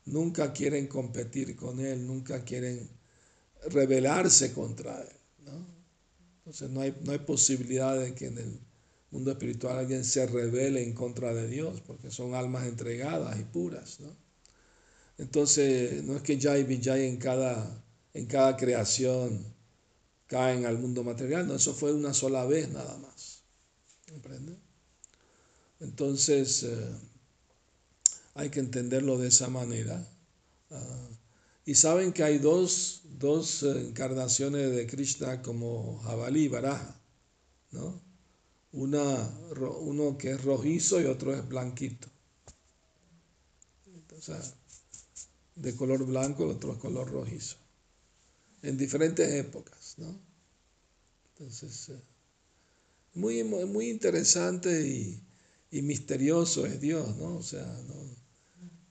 Nunca 0.05 0.53
quieren 0.53 0.87
competir 0.87 1.55
con 1.55 1.79
Él, 1.79 2.07
nunca 2.07 2.43
quieren 2.43 2.89
rebelarse 3.69 4.53
contra 4.53 5.01
Él. 5.01 5.17
Entonces 6.39 6.69
no 6.69 6.81
hay, 6.81 6.95
no 7.03 7.11
hay 7.11 7.19
posibilidad 7.19 7.99
de 7.99 8.15
que 8.15 8.27
en 8.27 8.37
el 8.37 8.59
mundo 9.11 9.31
espiritual 9.31 9.79
alguien 9.79 10.05
se 10.05 10.25
rebele 10.25 10.81
en 10.81 10.93
contra 10.93 11.33
de 11.33 11.47
Dios, 11.47 11.81
porque 11.85 12.09
son 12.09 12.35
almas 12.35 12.67
entregadas 12.67 13.37
y 13.37 13.43
puras. 13.43 13.99
Entonces 15.17 16.03
no 16.03 16.15
es 16.15 16.21
que 16.21 16.39
Jai 16.39 16.63
Vijay 16.63 17.05
en 17.05 17.17
cada, 17.17 17.83
en 18.13 18.25
cada 18.27 18.55
creación 18.55 19.56
caen 20.27 20.65
al 20.65 20.77
mundo 20.77 21.03
material, 21.03 21.47
no, 21.47 21.55
eso 21.55 21.73
fue 21.73 21.93
una 21.93 22.13
sola 22.13 22.45
vez 22.45 22.69
nada 22.69 22.97
más. 22.97 23.41
¿Comprende? 24.09 24.57
Entonces, 25.79 26.63
eh, 26.63 26.95
hay 28.35 28.49
que 28.49 28.59
entenderlo 28.59 29.17
de 29.17 29.29
esa 29.29 29.49
manera. 29.49 30.05
Ah, 30.71 31.07
y 31.65 31.75
saben 31.75 32.13
que 32.13 32.23
hay 32.23 32.37
dos, 32.37 33.01
dos, 33.03 33.63
encarnaciones 33.63 34.71
de 34.75 34.87
Krishna 34.87 35.41
como 35.41 35.99
jabalí 36.03 36.43
y 36.43 36.47
baraja, 36.47 36.99
¿no? 37.71 38.01
Una, 38.71 39.29
uno 39.81 40.17
que 40.17 40.31
es 40.31 40.43
rojizo 40.43 41.01
y 41.01 41.05
otro 41.05 41.33
es 41.33 41.47
blanquito. 41.47 42.07
O 44.17 44.21
sea, 44.21 44.39
de 45.55 45.75
color 45.75 46.05
blanco, 46.05 46.43
el 46.43 46.51
otro 46.51 46.73
es 46.73 46.79
color 46.79 47.09
rojizo. 47.09 47.57
En 48.61 48.77
diferentes 48.77 49.29
épocas, 49.33 49.86
¿no? 49.97 50.19
Entonces, 51.33 51.89
eh, 51.89 52.01
muy, 53.13 53.43
muy 53.43 53.89
interesante 53.89 54.87
y, 54.87 55.21
y 55.71 55.81
misterioso 55.81 56.65
es 56.65 56.79
Dios, 56.79 57.15
¿no? 57.17 57.35
O 57.35 57.43
sea, 57.43 57.65
¿no? 57.87 58.17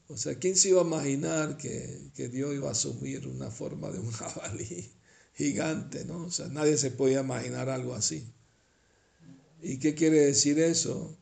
o 0.09 0.16
sea, 0.16 0.38
¿quién 0.38 0.57
se 0.57 0.71
iba 0.71 0.83
a 0.83 0.85
imaginar 0.85 1.57
que, 1.57 2.11
que, 2.14 2.29
Dios 2.29 2.55
iba 2.55 2.69
a 2.69 2.73
asumir 2.73 3.27
una 3.27 3.51
forma 3.51 3.90
de 3.90 3.99
un 3.99 4.11
jabalí 4.11 4.90
gigante, 5.35 6.05
¿no? 6.05 6.27
O 6.27 6.31
sea, 6.31 6.49
nadie 6.49 6.77
se 6.77 6.90
podía 6.90 7.21
imaginar 7.21 7.69
algo 7.69 7.95
así. 7.95 8.25
¿Y 9.62 9.79
qué 9.79 9.95
quiere 9.95 10.21
decir 10.21 10.59
eso? 10.59 11.16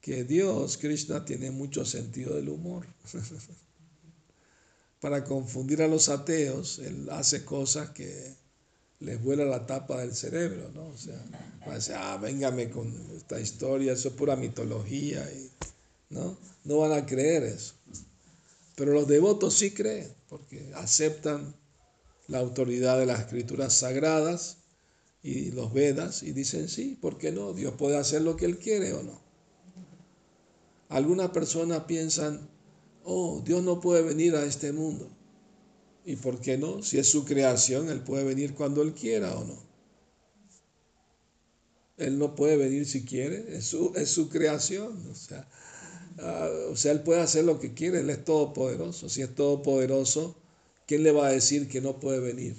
Que 0.00 0.24
Dios, 0.24 0.78
Krishna, 0.78 1.24
tiene 1.24 1.50
mucho 1.50 1.84
sentido 1.84 2.34
del 2.36 2.48
humor. 2.48 2.86
Para 5.00 5.24
confundir 5.24 5.82
a 5.82 5.88
los 5.88 6.08
ateos, 6.08 6.78
Él 6.78 7.08
hace 7.10 7.44
cosas 7.44 7.90
que 7.90 8.34
les 9.00 9.22
vuela 9.22 9.44
la 9.44 9.66
tapa 9.66 10.00
del 10.00 10.14
cerebro, 10.14 10.70
¿no? 10.74 10.88
O 10.88 10.96
sea, 10.96 11.20
decir, 11.72 11.94
ah, 11.96 12.16
véngame 12.18 12.70
con 12.70 12.92
esta 13.16 13.40
historia, 13.40 13.92
eso 13.92 14.08
es 14.08 14.14
pura 14.14 14.36
mitología, 14.36 15.28
y, 15.32 15.50
¿no? 16.10 16.36
No 16.64 16.78
van 16.78 16.92
a 16.92 17.06
creer 17.06 17.42
eso. 17.42 17.74
Pero 18.76 18.92
los 18.92 19.06
devotos 19.06 19.54
sí 19.54 19.72
creen, 19.72 20.12
porque 20.28 20.72
aceptan 20.74 21.54
la 22.28 22.38
autoridad 22.38 22.98
de 22.98 23.06
las 23.06 23.20
escrituras 23.20 23.74
sagradas 23.74 24.58
y 25.22 25.52
los 25.52 25.72
Vedas 25.72 26.22
y 26.22 26.32
dicen, 26.32 26.68
sí, 26.68 26.98
¿por 27.00 27.18
qué 27.18 27.32
no? 27.32 27.52
Dios 27.52 27.74
puede 27.74 27.96
hacer 27.96 28.22
lo 28.22 28.36
que 28.36 28.46
Él 28.46 28.58
quiere 28.58 28.92
o 28.92 29.02
no. 29.02 29.20
Algunas 30.88 31.30
personas 31.30 31.84
piensan, 31.84 32.48
oh, 33.04 33.42
Dios 33.44 33.62
no 33.62 33.80
puede 33.80 34.02
venir 34.02 34.36
a 34.36 34.44
este 34.44 34.72
mundo. 34.72 35.08
¿Y 36.04 36.16
por 36.16 36.40
qué 36.40 36.58
no? 36.58 36.82
Si 36.82 36.98
es 36.98 37.08
su 37.08 37.24
creación, 37.24 37.88
Él 37.88 38.00
puede 38.00 38.24
venir 38.24 38.54
cuando 38.54 38.82
Él 38.82 38.92
quiera 38.92 39.34
o 39.36 39.44
no. 39.44 39.58
Él 41.96 42.18
no 42.18 42.34
puede 42.34 42.56
venir 42.56 42.86
si 42.86 43.04
quiere, 43.04 43.56
es 43.56 43.66
su, 43.66 43.92
es 43.94 44.10
su 44.10 44.28
creación. 44.28 45.02
O 45.10 45.14
sea, 45.14 45.48
ah, 46.18 46.50
o 46.70 46.76
sea, 46.76 46.92
Él 46.92 47.00
puede 47.02 47.20
hacer 47.20 47.44
lo 47.44 47.58
que 47.58 47.72
quiere, 47.72 48.00
Él 48.00 48.10
es 48.10 48.24
todopoderoso. 48.24 49.08
Si 49.08 49.22
es 49.22 49.34
todopoderoso, 49.34 50.36
¿quién 50.86 51.02
le 51.04 51.12
va 51.12 51.28
a 51.28 51.32
decir 51.32 51.68
que 51.68 51.80
no 51.80 52.00
puede 52.00 52.20
venir? 52.20 52.56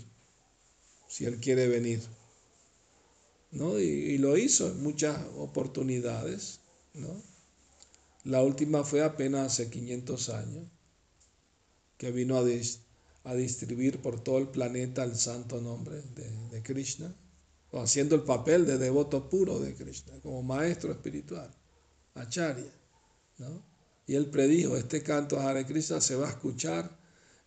Si 1.07 1.25
Él 1.25 1.39
quiere 1.39 1.67
venir. 1.67 2.01
¿No? 3.51 3.79
Y, 3.79 4.17
lo 4.17 4.37
hizo 4.37 4.67
en 4.69 4.81
muchas 4.81 5.17
oportunidades. 5.37 6.59
¿no? 6.93 7.21
La 8.23 8.41
última 8.41 8.83
fue 8.83 9.03
apenas 9.03 9.53
hace 9.53 9.69
500 9.69 10.29
años, 10.29 10.67
que 11.97 12.11
vino 12.11 12.37
a, 12.37 12.43
a 13.25 13.35
distribuir 13.35 14.01
por 14.01 14.23
todo 14.23 14.37
el 14.37 14.47
planeta 14.47 15.03
el 15.03 15.15
santo 15.15 15.59
nombre 15.59 16.01
de, 16.15 16.29
de 16.49 16.63
Krishna, 16.63 17.13
o 17.71 17.81
haciendo 17.81 18.15
el 18.15 18.21
papel 18.21 18.65
de 18.65 18.77
devoto 18.77 19.27
puro 19.29 19.59
de 19.59 19.75
Krishna, 19.75 20.19
como 20.21 20.41
maestro 20.43 20.91
espiritual, 20.91 21.53
acharya. 22.13 22.71
¿no? 23.39 23.63
Y 24.07 24.15
él 24.15 24.27
predijo, 24.27 24.77
este 24.77 25.01
canto 25.01 25.39
a 25.39 25.49
Hare 25.49 25.65
Krishna 25.65 25.99
se 25.99 26.15
va 26.15 26.27
a 26.27 26.31
escuchar 26.31 26.97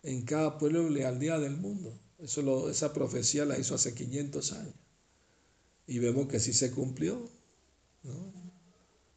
en 0.03 0.23
cada 0.23 0.57
pueblo 0.57 0.91
y 0.91 1.01
aldea 1.01 1.39
del 1.39 1.55
mundo. 1.57 1.97
Eso 2.19 2.41
lo, 2.41 2.69
esa 2.69 2.93
profecía 2.93 3.45
la 3.45 3.57
hizo 3.57 3.75
hace 3.75 3.93
500 3.93 4.51
años. 4.53 4.75
Y 5.87 5.99
vemos 5.99 6.27
que 6.27 6.39
sí 6.39 6.51
se 6.51 6.71
cumplió. 6.71 7.29
¿no? 8.03 8.33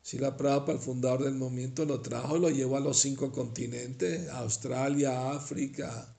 Si 0.03 0.19
la 0.19 0.37
Prabhupada, 0.37 0.75
el 0.75 0.79
fundador 0.79 1.25
del 1.25 1.35
movimiento, 1.35 1.85
lo 1.85 2.01
trajo, 2.01 2.39
lo 2.39 2.51
llevó 2.51 2.77
a 2.77 2.81
los 2.81 2.99
cinco 2.99 3.33
continentes, 3.33 4.29
Australia, 4.31 5.33
África, 5.33 6.17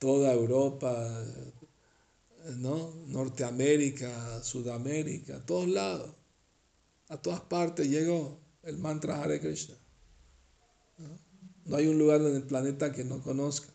toda 0.00 0.32
Europa, 0.32 0.90
¿no? 2.56 2.92
Norteamérica, 3.06 4.42
Sudamérica, 4.42 5.36
a 5.36 5.46
todos 5.46 5.68
lados, 5.68 6.10
a 7.08 7.18
todas 7.18 7.40
partes 7.40 7.88
llegó 7.88 8.40
el 8.62 8.78
mantra 8.78 9.22
Hare 9.22 9.38
Krishna. 9.40 9.76
No, 11.66 11.76
hay 11.76 11.86
un 11.86 11.98
lugar 11.98 12.22
en 12.22 12.34
el 12.34 12.42
planeta 12.42 12.92
que 12.92 13.04
no 13.04 13.22
conozca. 13.22 13.68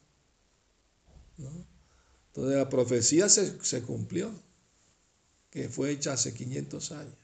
Entonces 1.38 2.58
la 2.58 2.70
profecía 2.70 3.30
se, 3.30 3.64
se, 3.64 3.84
cumplió, 3.84 4.32
que 5.52 5.70
fue 5.70 5.92
hecha 5.92 6.14
hace 6.14 6.34
500 6.34 6.92
años. 6.92 7.16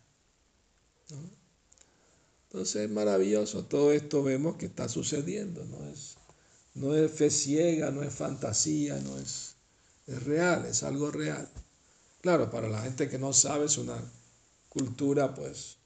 Entonces 2.43 2.83
es 2.83 2.91
maravilloso, 2.91 3.65
todo 3.65 3.93
esto 3.93 4.21
vemos 4.21 4.57
que 4.57 4.67
está 4.67 4.87
sucediendo, 4.87 5.65
no 5.65 5.85
es, 5.89 6.17
no 6.75 6.95
es 6.95 7.11
fe 7.11 7.29
ciega, 7.29 7.91
no 7.91 8.03
es 8.03 8.13
fantasía, 8.13 8.99
no 8.99 9.17
es, 9.17 9.55
es 10.07 10.23
real, 10.23 10.65
es 10.65 10.83
algo 10.83 11.11
real. 11.11 11.49
Claro, 12.21 12.49
para 12.49 12.69
la 12.69 12.81
gente 12.81 13.09
que 13.09 13.17
no 13.17 13.33
sabe 13.33 13.65
es 13.65 13.77
una 13.77 13.99
cultura 14.69 15.33
pues, 15.33 15.77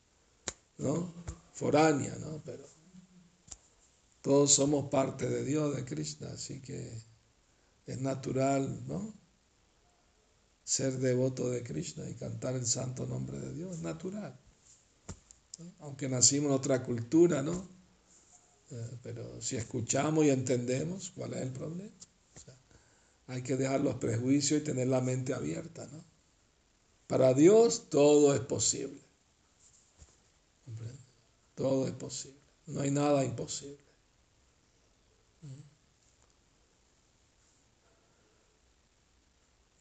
¿no? 0.77 1.13
Foránea, 1.53 2.15
¿no? 2.19 2.41
Pero 2.45 2.63
todos 4.21 4.53
somos 4.53 4.89
parte 4.89 5.29
de 5.29 5.43
Dios, 5.43 5.75
de 5.75 5.85
Krishna, 5.85 6.29
así 6.33 6.61
que 6.61 6.91
es 7.87 8.01
natural, 8.01 8.83
¿no? 8.87 9.13
Ser 10.63 10.97
devoto 10.97 11.49
de 11.49 11.63
Krishna 11.63 12.09
y 12.09 12.15
cantar 12.15 12.55
el 12.55 12.65
santo 12.65 13.05
nombre 13.05 13.39
de 13.39 13.53
Dios, 13.53 13.75
es 13.75 13.81
natural 13.81 14.37
aunque 15.79 16.09
nacimos 16.09 16.49
en 16.49 16.55
otra 16.55 16.83
cultura, 16.83 17.41
¿no? 17.41 17.67
Eh, 18.71 18.97
pero 19.03 19.41
si 19.41 19.55
escuchamos 19.57 20.25
y 20.25 20.29
entendemos, 20.29 21.11
¿cuál 21.15 21.33
es 21.33 21.41
el 21.41 21.51
problema? 21.51 21.91
hay 23.27 23.41
que 23.41 23.55
dejar 23.57 23.81
los 23.81 23.95
prejuicios 23.95 24.61
y 24.61 24.63
tener 24.63 24.87
la 24.87 25.01
mente 25.01 25.33
abierta, 25.33 25.87
¿no? 25.91 26.03
Para 27.07 27.33
Dios 27.33 27.89
todo 27.89 28.35
es 28.35 28.41
posible. 28.41 28.99
Todo 31.55 31.87
es 31.87 31.93
posible. 31.93 32.39
No 32.67 32.81
hay 32.81 32.91
nada 32.91 33.23
imposible. 33.23 33.83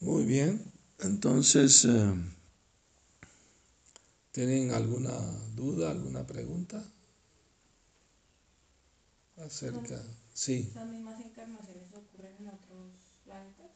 Muy 0.01 0.25
bien. 0.25 0.73
Entonces... 1.01 1.85
Eh, 1.85 2.14
¿Tienen 4.33 4.73
alguna 4.73 5.12
duda, 5.55 5.92
alguna 5.92 6.27
pregunta? 6.27 6.85
Acerca. 9.37 10.01
Sí. 10.33 10.70
¿Las 10.75 10.87
mismas 10.87 11.20
encarnaciones 11.20 11.92
ocurren 11.92 12.37
en 12.38 12.49
otros 12.49 12.92
planetas? 13.25 13.70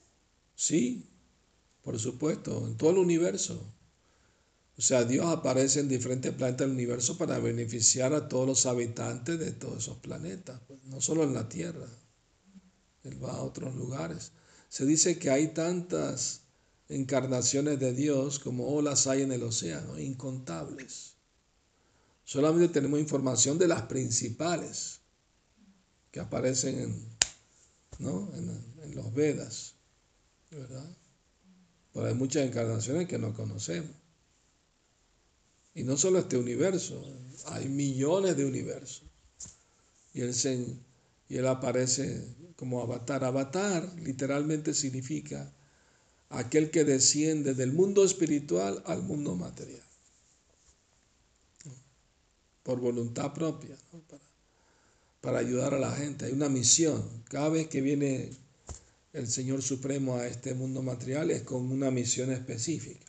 Sí, 0.55 1.09
por 1.83 1.99
supuesto, 1.99 2.66
en 2.66 2.77
todo 2.77 2.90
el 2.90 2.99
universo. 2.99 3.61
O 4.77 4.83
sea, 4.83 5.05
Dios 5.05 5.27
aparece 5.27 5.81
en 5.81 5.88
diferentes 5.88 6.33
planetas 6.33 6.66
del 6.66 6.77
universo 6.77 7.18
para 7.18 7.40
beneficiar 7.40 8.14
a 8.14 8.29
todos 8.29 8.47
los 8.47 8.66
habitantes 8.66 9.38
de 9.38 9.51
todos 9.51 9.79
esos 9.79 9.99
planetas, 9.99 10.61
pues, 10.68 10.83
no 10.85 11.01
solo 11.01 11.25
en 11.25 11.35
la 11.35 11.49
Tierra. 11.49 11.88
Él 13.03 13.23
va 13.23 13.33
a 13.33 13.42
otros 13.42 13.75
lugares. 13.75 14.33
Se 14.68 14.87
dice 14.87 15.18
que 15.18 15.31
hay 15.31 15.49
tantas 15.49 16.42
encarnaciones 16.88 17.81
de 17.81 17.92
Dios 17.92 18.38
como 18.38 18.68
olas 18.68 19.07
hay 19.07 19.23
en 19.23 19.33
el 19.33 19.42
océano, 19.42 19.99
incontables. 19.99 21.14
Solamente 22.25 22.68
tenemos 22.68 23.01
información 23.01 23.59
de 23.59 23.68
las 23.68 23.83
principales 23.83 24.97
que 26.18 26.22
aparecen 26.22 26.81
en, 26.81 27.09
¿no? 28.00 28.28
en, 28.35 28.94
los 28.96 29.14
Vedas, 29.14 29.74
¿verdad? 30.50 30.96
Pero 31.92 32.07
hay 32.07 32.14
muchas 32.14 32.44
encarnaciones 32.44 33.07
que 33.07 33.18
no 33.18 33.33
conocemos. 33.35 33.92
Y 35.76 35.85
no 35.85 35.96
solo 35.96 36.18
este 36.18 36.37
universo, 36.37 37.00
hay 37.46 37.68
millones 37.68 38.37
de 38.37 38.44
universos. 38.44 39.04
Y 40.12 40.22
él, 40.22 40.35
y 41.28 41.37
él 41.37 41.46
aparece 41.46 42.24
como 42.57 42.83
avatar. 42.83 43.22
Avatar 43.22 43.88
literalmente 44.00 44.74
significa 44.74 45.52
aquel 46.31 46.72
que 46.72 46.83
desciende 46.83 47.54
del 47.54 47.72
mundo 47.72 48.04
espiritual 48.04 48.83
al 48.87 49.04
mundo 49.04 49.37
material, 49.37 49.87
por 52.64 52.81
voluntad 52.81 53.33
propia, 53.33 53.76
para, 54.09 54.28
para 55.20 55.38
ayudar 55.38 55.74
a 55.74 55.78
la 55.78 55.92
gente. 55.92 56.26
Hay 56.26 56.33
una 56.33 56.48
misión. 56.48 57.24
Cada 57.28 57.48
vez 57.48 57.68
que 57.68 57.81
viene 57.81 58.31
el 59.12 59.28
Señor 59.28 59.62
Supremo 59.62 60.16
a 60.16 60.26
este 60.26 60.54
mundo 60.54 60.83
material 60.83 61.31
es 61.31 61.42
con 61.42 61.70
una 61.70 61.90
misión 61.90 62.31
específica. 62.31 63.07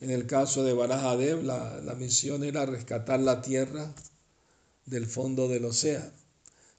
En 0.00 0.10
el 0.10 0.26
caso 0.26 0.64
de 0.64 0.72
Barajadev, 0.72 1.42
la, 1.42 1.80
la 1.80 1.94
misión 1.94 2.44
era 2.44 2.66
rescatar 2.66 3.20
la 3.20 3.40
tierra 3.40 3.94
del 4.86 5.06
fondo 5.06 5.48
del 5.48 5.64
océano. 5.64 6.10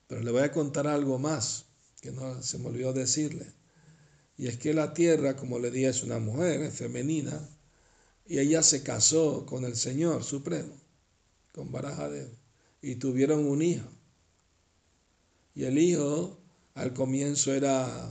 Pero 0.07 0.21
le 0.21 0.31
voy 0.31 0.41
a 0.41 0.51
contar 0.51 0.87
algo 0.87 1.17
más 1.19 1.65
que 2.03 2.11
no 2.11 2.43
se 2.43 2.57
me 2.57 2.67
olvidó 2.67 2.91
decirle. 2.91 3.45
Y 4.37 4.47
es 4.47 4.57
que 4.57 4.73
la 4.73 4.93
tierra, 4.93 5.37
como 5.37 5.57
le 5.57 5.71
dije, 5.71 5.87
es 5.87 6.03
una 6.03 6.19
mujer, 6.19 6.61
es 6.61 6.75
femenina, 6.75 7.49
y 8.25 8.39
ella 8.39 8.61
se 8.61 8.83
casó 8.83 9.45
con 9.45 9.63
el 9.63 9.77
Señor 9.77 10.25
Supremo, 10.25 10.75
con 11.53 11.71
Barajadev, 11.71 12.29
y 12.81 12.95
tuvieron 12.95 13.45
un 13.45 13.61
hijo. 13.61 13.87
Y 15.55 15.65
el 15.65 15.77
hijo 15.77 16.37
al 16.73 16.93
comienzo 16.93 17.53
era 17.53 18.09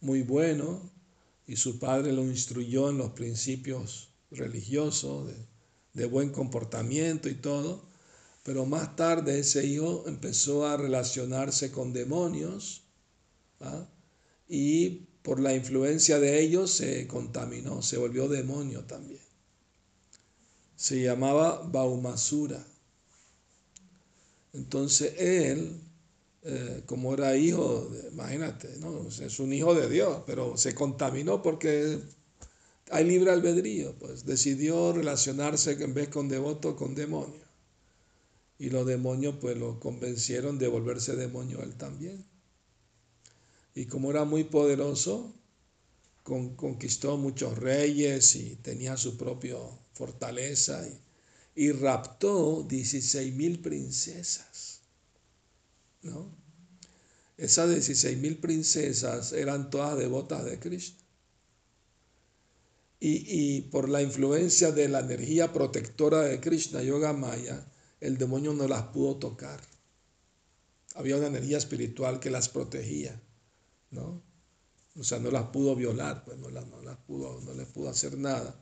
muy 0.00 0.22
bueno, 0.22 0.92
y 1.46 1.56
su 1.56 1.78
padre 1.78 2.12
lo 2.12 2.22
instruyó 2.22 2.90
en 2.90 2.98
los 2.98 3.10
principios 3.10 4.08
religiosos, 4.30 5.30
de, 5.92 6.06
buen 6.06 6.30
comportamiento 6.30 7.28
y 7.28 7.34
todo, 7.34 7.84
pero 8.42 8.66
más 8.66 8.96
tarde 8.96 9.38
ese 9.38 9.64
hijo 9.64 10.04
empezó 10.06 10.66
a 10.66 10.76
relacionarse 10.76 11.70
con 11.70 11.92
demonios 11.92 12.82
¿ah? 13.60 13.86
y 14.48 15.06
por 15.22 15.40
la 15.40 15.54
influencia 15.54 16.18
de 16.18 16.40
ellos 16.40 16.70
se 16.70 17.06
contaminó, 17.06 17.80
se 17.80 17.96
volvió 17.96 18.28
demonio 18.28 18.84
también. 18.84 19.22
Se 20.76 21.02
llamaba 21.02 21.62
Baumasura. 21.62 22.62
Entonces 24.52 25.14
él, 25.18 25.80
eh, 26.44 26.82
como 26.86 27.14
era 27.14 27.36
hijo, 27.36 27.90
imagínate, 28.12 28.76
¿no? 28.78 29.08
es 29.08 29.38
un 29.40 29.52
hijo 29.52 29.74
de 29.74 29.88
Dios, 29.88 30.22
pero 30.26 30.56
se 30.56 30.74
contaminó 30.74 31.42
porque 31.42 31.98
hay 32.90 33.04
libre 33.04 33.30
albedrío, 33.30 33.94
pues 33.98 34.24
decidió 34.24 34.92
relacionarse 34.92 35.72
en 35.72 35.94
vez 35.94 36.08
con 36.08 36.28
devoto 36.28 36.76
con 36.76 36.94
demonio. 36.94 37.44
Y 38.58 38.70
los 38.70 38.86
demonios 38.86 39.36
pues 39.40 39.56
lo 39.56 39.80
convencieron 39.80 40.58
de 40.58 40.68
volverse 40.68 41.16
demonio 41.16 41.62
él 41.62 41.74
también 41.74 42.24
y 43.74 43.86
como 43.86 44.10
era 44.10 44.24
muy 44.24 44.44
poderoso, 44.44 45.34
conquistó 46.22 47.16
muchos 47.16 47.58
reyes 47.58 48.36
y 48.36 48.56
tenía 48.56 48.96
su 48.96 49.16
propia 49.16 49.56
fortaleza 49.92 50.86
y, 51.56 51.72
raptó 51.72 52.64
16 52.68 53.34
mil 53.34 53.60
princesas. 53.60 54.73
¿No? 56.04 56.34
Esas 57.36 57.70
16 57.70 58.16
mil 58.18 58.38
princesas 58.38 59.32
eran 59.32 59.70
todas 59.70 59.98
devotas 59.98 60.44
de 60.44 60.58
Cristo. 60.60 61.02
Y, 63.00 63.24
y, 63.26 63.60
por 63.62 63.88
la 63.88 64.00
influencia 64.00 64.70
de 64.70 64.88
la 64.88 65.00
energía 65.00 65.52
protectora 65.52 66.22
de 66.22 66.40
Krishna 66.40 66.82
Yoga 66.82 67.12
Maya, 67.12 67.66
el 68.00 68.16
demonio 68.16 68.54
no 68.54 68.68
las 68.68 68.84
pudo 68.84 69.16
tocar. 69.16 69.60
Había 70.94 71.16
una 71.16 71.26
energía 71.26 71.58
espiritual 71.58 72.20
que 72.20 72.30
las 72.30 72.48
protegía, 72.48 73.20
¿no? 73.90 74.22
O 74.96 75.02
sea, 75.02 75.18
no 75.18 75.30
las 75.30 75.48
pudo 75.48 75.74
violar, 75.74 76.24
pues 76.24 76.38
no, 76.38 76.48
las, 76.50 76.66
no 76.68 76.80
las 76.82 76.96
pudo, 76.98 77.40
no 77.40 77.52
les 77.52 77.66
pudo 77.66 77.90
hacer 77.90 78.16
nada. 78.16 78.54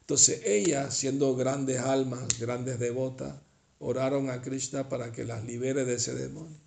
Entonces 0.00 0.42
ellas, 0.44 0.94
siendo 0.94 1.34
grandes 1.34 1.80
almas, 1.80 2.38
grandes 2.38 2.78
devotas, 2.78 3.34
oraron 3.80 4.30
a 4.30 4.40
Krishna 4.40 4.88
para 4.88 5.12
que 5.12 5.24
las 5.24 5.44
libere 5.44 5.84
de 5.84 5.94
ese 5.94 6.14
demonio. 6.14 6.63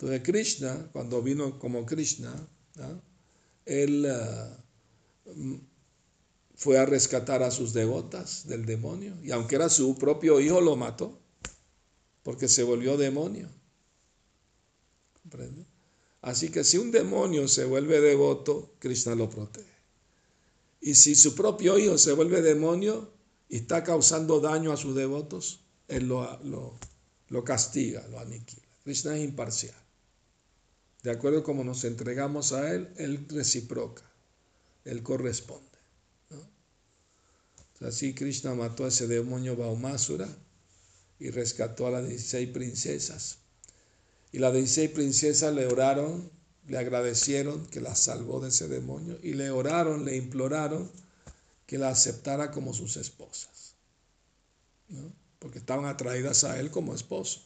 Entonces 0.00 0.22
Krishna, 0.22 0.88
cuando 0.92 1.20
vino 1.20 1.58
como 1.58 1.84
Krishna, 1.84 2.32
él 3.64 4.06
uh, 4.06 5.58
fue 6.54 6.78
a 6.78 6.86
rescatar 6.86 7.42
a 7.42 7.50
sus 7.50 7.72
devotas 7.72 8.46
del 8.46 8.64
demonio. 8.64 9.16
Y 9.24 9.32
aunque 9.32 9.56
era 9.56 9.68
su 9.68 9.98
propio 9.98 10.38
hijo, 10.38 10.60
lo 10.60 10.76
mató, 10.76 11.18
porque 12.22 12.46
se 12.46 12.62
volvió 12.62 12.96
demonio. 12.96 13.48
¿Comprende? 15.20 15.66
Así 16.22 16.50
que 16.50 16.62
si 16.62 16.78
un 16.78 16.92
demonio 16.92 17.48
se 17.48 17.64
vuelve 17.64 18.00
devoto, 18.00 18.74
Krishna 18.78 19.16
lo 19.16 19.28
protege. 19.28 19.66
Y 20.80 20.94
si 20.94 21.16
su 21.16 21.34
propio 21.34 21.76
hijo 21.76 21.98
se 21.98 22.12
vuelve 22.12 22.40
demonio 22.40 23.10
y 23.48 23.56
está 23.56 23.82
causando 23.82 24.38
daño 24.38 24.72
a 24.72 24.76
sus 24.76 24.94
devotos, 24.94 25.64
él 25.88 26.06
lo, 26.06 26.78
lo, 27.28 27.44
castiga, 27.44 28.06
lo 28.08 28.20
aniquila. 28.20 28.62
Krishna 28.84 29.16
es 29.16 29.24
imparcial. 29.24 29.87
De 31.02 31.10
acuerdo 31.10 31.42
como 31.42 31.64
nos 31.64 31.84
entregamos 31.84 32.52
a 32.52 32.74
Él, 32.74 32.92
Él 32.96 33.26
reciproca, 33.28 34.02
Él 34.84 35.02
corresponde. 35.02 35.68
Así 37.80 38.12
Krishna 38.12 38.54
mató 38.54 38.84
a 38.84 38.88
ese 38.88 39.06
demonio 39.06 39.56
Baumasura 39.56 40.28
y 41.20 41.30
rescató 41.30 41.86
a 41.86 41.90
las 41.90 42.08
16 42.08 42.50
princesas. 42.50 43.38
Y 44.32 44.38
las 44.38 44.52
16 44.52 44.90
princesas 44.90 45.54
le 45.54 45.66
oraron, 45.66 46.30
le 46.66 46.78
agradecieron 46.78 47.66
que 47.66 47.80
la 47.80 47.94
salvó 47.94 48.40
de 48.40 48.48
ese 48.48 48.68
demonio 48.68 49.18
y 49.22 49.34
le 49.34 49.50
oraron, 49.50 50.04
le 50.04 50.16
imploraron 50.16 50.90
que 51.66 51.78
la 51.78 51.90
aceptara 51.90 52.50
como 52.50 52.74
sus 52.74 52.96
esposas. 52.96 53.74
Porque 55.38 55.58
estaban 55.58 55.86
atraídas 55.86 56.44
a 56.44 56.58
él 56.58 56.70
como 56.70 56.94
esposo. 56.94 57.42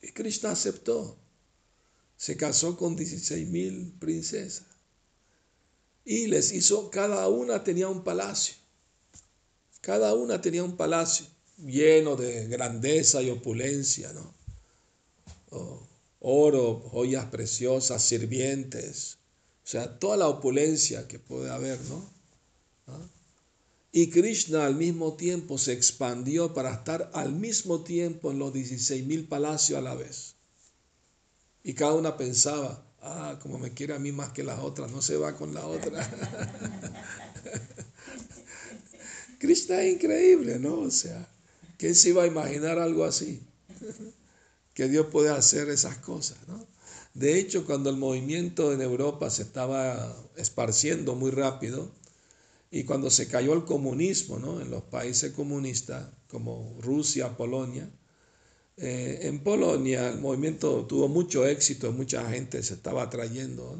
Y 0.00 0.12
Krishna 0.12 0.52
aceptó. 0.52 1.18
Se 2.16 2.36
casó 2.36 2.76
con 2.76 2.96
16 2.96 3.48
mil 3.48 3.92
princesas. 3.98 4.66
Y 6.04 6.28
les 6.28 6.52
hizo, 6.52 6.90
cada 6.90 7.28
una 7.28 7.64
tenía 7.64 7.88
un 7.88 8.04
palacio. 8.04 8.54
Cada 9.80 10.14
una 10.14 10.40
tenía 10.40 10.64
un 10.64 10.76
palacio 10.76 11.26
lleno 11.58 12.16
de 12.16 12.46
grandeza 12.48 13.22
y 13.22 13.30
opulencia, 13.30 14.12
¿no? 14.12 14.34
oro, 16.28 16.80
joyas 16.90 17.26
preciosas, 17.26 18.02
sirvientes, 18.02 19.18
o 19.64 19.68
sea, 19.68 19.98
toda 19.98 20.16
la 20.16 20.28
opulencia 20.28 21.06
que 21.08 21.18
puede 21.18 21.50
haber, 21.50 21.80
¿no? 21.82 22.08
¿Ah? 22.86 23.08
Y 23.92 24.10
Krishna 24.10 24.66
al 24.66 24.74
mismo 24.74 25.14
tiempo 25.14 25.56
se 25.56 25.72
expandió 25.72 26.52
para 26.52 26.72
estar 26.74 27.10
al 27.14 27.32
mismo 27.32 27.82
tiempo 27.82 28.30
en 28.30 28.38
los 28.38 28.52
16 28.52 29.06
mil 29.06 29.26
palacios 29.26 29.78
a 29.78 29.82
la 29.82 29.94
vez. 29.94 30.35
Y 31.66 31.74
cada 31.74 31.94
una 31.94 32.16
pensaba, 32.16 32.80
ah, 33.02 33.40
como 33.42 33.58
me 33.58 33.72
quiere 33.72 33.92
a 33.92 33.98
mí 33.98 34.12
más 34.12 34.28
que 34.28 34.44
las 34.44 34.60
otras, 34.60 34.92
no 34.92 35.02
se 35.02 35.16
va 35.16 35.34
con 35.34 35.52
la 35.52 35.66
otra. 35.66 36.08
Krishna 39.40 39.82
es 39.82 39.94
increíble, 39.94 40.60
¿no? 40.60 40.78
O 40.78 40.90
sea, 40.92 41.28
¿quién 41.76 41.96
se 41.96 42.10
iba 42.10 42.22
a 42.22 42.28
imaginar 42.28 42.78
algo 42.78 43.04
así? 43.04 43.42
que 44.74 44.86
Dios 44.86 45.08
puede 45.10 45.30
hacer 45.30 45.68
esas 45.68 45.96
cosas, 45.96 46.38
¿no? 46.46 46.64
De 47.14 47.36
hecho, 47.36 47.66
cuando 47.66 47.90
el 47.90 47.96
movimiento 47.96 48.72
en 48.72 48.80
Europa 48.80 49.28
se 49.28 49.42
estaba 49.42 50.16
esparciendo 50.36 51.16
muy 51.16 51.32
rápido 51.32 51.90
y 52.70 52.84
cuando 52.84 53.10
se 53.10 53.26
cayó 53.26 53.54
el 53.54 53.64
comunismo 53.64 54.38
¿no? 54.38 54.60
en 54.60 54.70
los 54.70 54.84
países 54.84 55.32
comunistas 55.32 56.06
como 56.28 56.78
Rusia, 56.80 57.36
Polonia, 57.36 57.90
eh, 58.78 59.20
en 59.22 59.40
Polonia 59.40 60.08
el 60.10 60.18
movimiento 60.18 60.84
tuvo 60.86 61.08
mucho 61.08 61.46
éxito, 61.46 61.92
mucha 61.92 62.28
gente 62.30 62.62
se 62.62 62.74
estaba 62.74 63.04
atrayendo, 63.04 63.78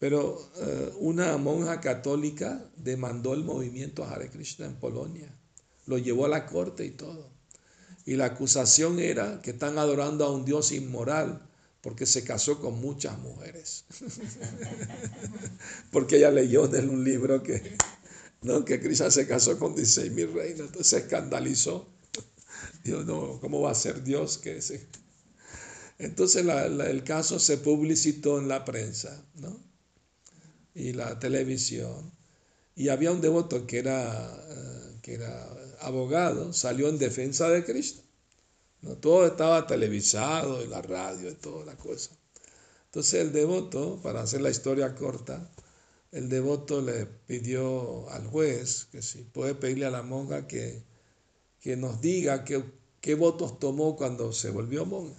pero 0.00 0.50
eh, 0.60 0.92
una 0.98 1.36
monja 1.36 1.80
católica 1.80 2.68
demandó 2.76 3.34
el 3.34 3.44
movimiento 3.44 4.04
Hare 4.04 4.30
Krishna 4.30 4.66
en 4.66 4.74
Polonia, 4.74 5.32
lo 5.86 5.98
llevó 5.98 6.24
a 6.26 6.28
la 6.28 6.46
corte 6.46 6.84
y 6.84 6.90
todo. 6.90 7.30
Y 8.04 8.16
la 8.16 8.26
acusación 8.26 8.98
era 8.98 9.40
que 9.40 9.52
están 9.52 9.78
adorando 9.78 10.24
a 10.24 10.30
un 10.30 10.44
Dios 10.44 10.72
inmoral 10.72 11.48
porque 11.80 12.04
se 12.04 12.24
casó 12.24 12.60
con 12.60 12.80
muchas 12.80 13.18
mujeres. 13.18 13.84
porque 15.90 16.16
ella 16.16 16.30
leyó 16.30 16.72
en 16.74 16.90
un 16.90 17.04
libro 17.04 17.42
que, 17.42 17.76
¿no? 18.42 18.64
que 18.64 18.80
Krishna 18.80 19.10
se 19.10 19.26
casó 19.26 19.58
con 19.58 19.74
16 19.74 20.12
mil 20.12 20.32
reinas, 20.32 20.60
entonces 20.60 20.88
se 20.88 20.98
escandalizó. 20.98 21.88
Dios, 22.84 23.06
no, 23.06 23.40
¿cómo 23.40 23.62
va 23.62 23.70
a 23.70 23.74
ser 23.74 24.04
Dios 24.04 24.36
que 24.36 24.60
se... 24.60 24.86
Entonces 25.98 26.44
el 26.44 27.02
caso 27.02 27.38
se 27.38 27.56
publicitó 27.56 28.38
en 28.38 28.48
la 28.48 28.64
prensa 28.64 29.24
¿no? 29.36 29.58
y 30.74 30.92
la 30.92 31.18
televisión. 31.18 32.12
Y 32.76 32.88
había 32.88 33.10
un 33.12 33.22
devoto 33.22 33.66
que 33.66 33.78
era, 33.78 34.36
eh, 34.50 34.98
que 35.00 35.14
era 35.14 35.48
abogado 35.80 36.52
salió 36.52 36.88
en 36.88 36.98
defensa 36.98 37.48
de 37.48 37.64
Cristo. 37.64 38.02
¿no? 38.82 38.96
Todo 38.96 39.26
estaba 39.26 39.66
televisado, 39.66 40.60
en 40.60 40.70
la 40.70 40.82
radio, 40.82 41.30
y 41.30 41.34
toda 41.34 41.64
la 41.64 41.76
cosa. 41.76 42.10
Entonces 42.86 43.14
el 43.14 43.32
devoto, 43.32 43.98
para 44.02 44.22
hacer 44.22 44.42
la 44.42 44.50
historia 44.50 44.94
corta, 44.94 45.50
el 46.12 46.28
devoto 46.28 46.82
le 46.82 47.06
pidió 47.06 48.10
al 48.10 48.26
juez 48.26 48.88
que 48.92 49.00
si 49.00 49.22
puede 49.22 49.54
pedirle 49.54 49.86
a 49.86 49.90
la 49.90 50.02
monja 50.02 50.46
que, 50.46 50.82
que 51.64 51.78
nos 51.78 52.02
diga 52.02 52.44
qué, 52.44 52.62
qué 53.00 53.14
votos 53.14 53.58
tomó 53.58 53.96
cuando 53.96 54.34
se 54.34 54.50
volvió 54.50 54.84
monja. 54.84 55.18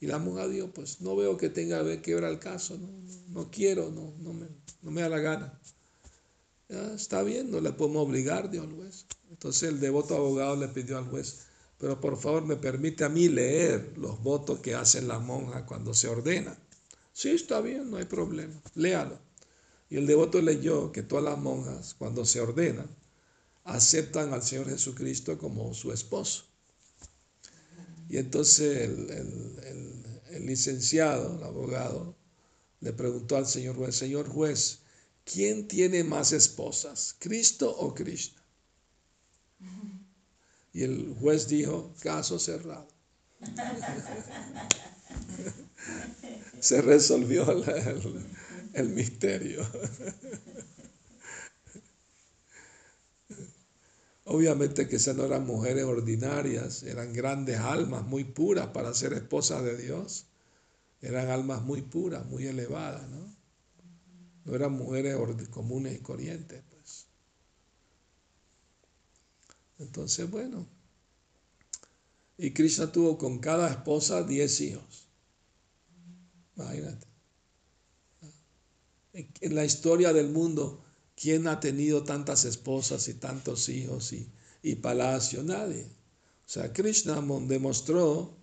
Y 0.00 0.06
la 0.06 0.18
monja 0.18 0.48
dijo, 0.48 0.68
pues 0.68 1.02
no 1.02 1.14
veo 1.14 1.36
que 1.36 1.50
tenga 1.50 1.84
que 2.00 2.14
ver 2.14 2.24
al 2.24 2.38
caso, 2.38 2.78
no, 2.78 2.88
no, 3.28 3.50
quiero, 3.50 3.90
no, 3.90 4.14
no, 4.20 4.32
me, 4.32 4.46
no 4.80 4.90
me 4.90 5.02
da 5.02 5.10
la 5.10 5.18
gana. 5.18 5.60
está 6.94 7.22
bien, 7.22 7.50
no 7.50 7.60
le 7.60 7.70
podemos 7.72 8.08
obligar, 8.08 8.50
dijo 8.50 8.64
el 8.64 8.72
juez. 8.72 9.04
Entonces 9.28 9.68
el 9.68 9.78
devoto 9.78 10.16
abogado 10.16 10.56
le 10.56 10.68
pidió 10.68 10.96
al 10.96 11.10
juez, 11.10 11.40
pero 11.76 12.00
por 12.00 12.16
favor 12.16 12.46
me 12.46 12.56
permite 12.56 13.04
a 13.04 13.10
mí 13.10 13.28
leer 13.28 13.92
los 13.98 14.22
votos 14.22 14.60
que 14.60 14.74
hacen 14.74 15.06
las 15.06 15.20
monjas 15.20 15.64
cuando 15.64 15.92
se 15.92 16.08
ordena. 16.08 16.56
Sí, 17.12 17.28
está 17.28 17.60
bien, 17.60 17.90
no 17.90 17.98
hay 17.98 18.06
problema, 18.06 18.58
léalo. 18.74 19.18
Y 19.90 19.98
el 19.98 20.06
devoto 20.06 20.40
leyó 20.40 20.92
que 20.92 21.02
todas 21.02 21.26
las 21.26 21.36
monjas 21.36 21.94
cuando 21.98 22.24
se 22.24 22.40
ordenan 22.40 23.01
aceptan 23.64 24.32
al 24.32 24.42
Señor 24.42 24.68
Jesucristo 24.68 25.38
como 25.38 25.72
su 25.74 25.92
esposo. 25.92 26.44
Y 28.08 28.18
entonces 28.18 28.88
el, 28.88 30.02
el 30.32 30.46
licenciado, 30.46 31.36
el 31.36 31.44
abogado, 31.44 32.16
le 32.80 32.92
preguntó 32.92 33.36
al 33.36 33.46
señor 33.46 33.76
juez, 33.76 33.94
señor 33.94 34.28
juez, 34.28 34.80
¿quién 35.24 35.68
tiene 35.68 36.02
más 36.02 36.32
esposas, 36.32 37.14
Cristo 37.18 37.70
o 37.70 37.94
Cristo? 37.94 38.42
Y 40.72 40.82
el 40.82 41.14
juez 41.20 41.46
dijo, 41.48 41.94
caso 42.00 42.38
cerrado. 42.38 42.88
Se 46.60 46.80
resolvió 46.80 47.44
el, 48.74 48.88
misterio. 48.88 49.62
Obviamente 54.24 54.88
que 54.88 54.96
esas 54.96 55.16
no 55.16 55.24
eran 55.24 55.46
mujeres 55.46 55.84
ordinarias, 55.84 56.84
eran 56.84 57.12
grandes 57.12 57.58
almas 57.58 58.04
muy 58.04 58.24
puras 58.24 58.68
para 58.68 58.94
ser 58.94 59.12
esposas 59.14 59.64
de 59.64 59.76
Dios. 59.76 60.26
Eran 61.00 61.28
almas 61.30 61.62
muy 61.62 61.82
puras, 61.82 62.24
muy 62.26 62.46
elevadas, 62.46 63.08
¿no? 63.08 63.34
No 64.44 64.54
eran 64.54 64.72
mujeres 64.72 65.16
comunes 65.50 65.96
y 65.96 65.98
corrientes. 65.98 66.62
Entonces, 69.78 70.30
bueno. 70.30 70.66
Y 72.38 72.52
Krishna 72.52 72.90
tuvo 72.90 73.18
con 73.18 73.40
cada 73.40 73.68
esposa 73.68 74.22
diez 74.22 74.60
hijos. 74.60 75.08
Imagínate. 76.56 77.06
En 79.12 79.54
la 79.54 79.64
historia 79.64 80.12
del 80.12 80.30
mundo, 80.30 80.81
¿quién 81.22 81.46
ha 81.46 81.60
tenido 81.60 82.02
tantas 82.02 82.44
esposas 82.44 83.06
y 83.06 83.14
tantos 83.14 83.68
hijos 83.68 84.12
y, 84.12 84.28
y 84.60 84.74
palacio? 84.74 85.44
Nadie. 85.44 85.84
O 85.84 86.50
sea, 86.52 86.72
Krishna 86.72 87.22
demostró, 87.46 88.36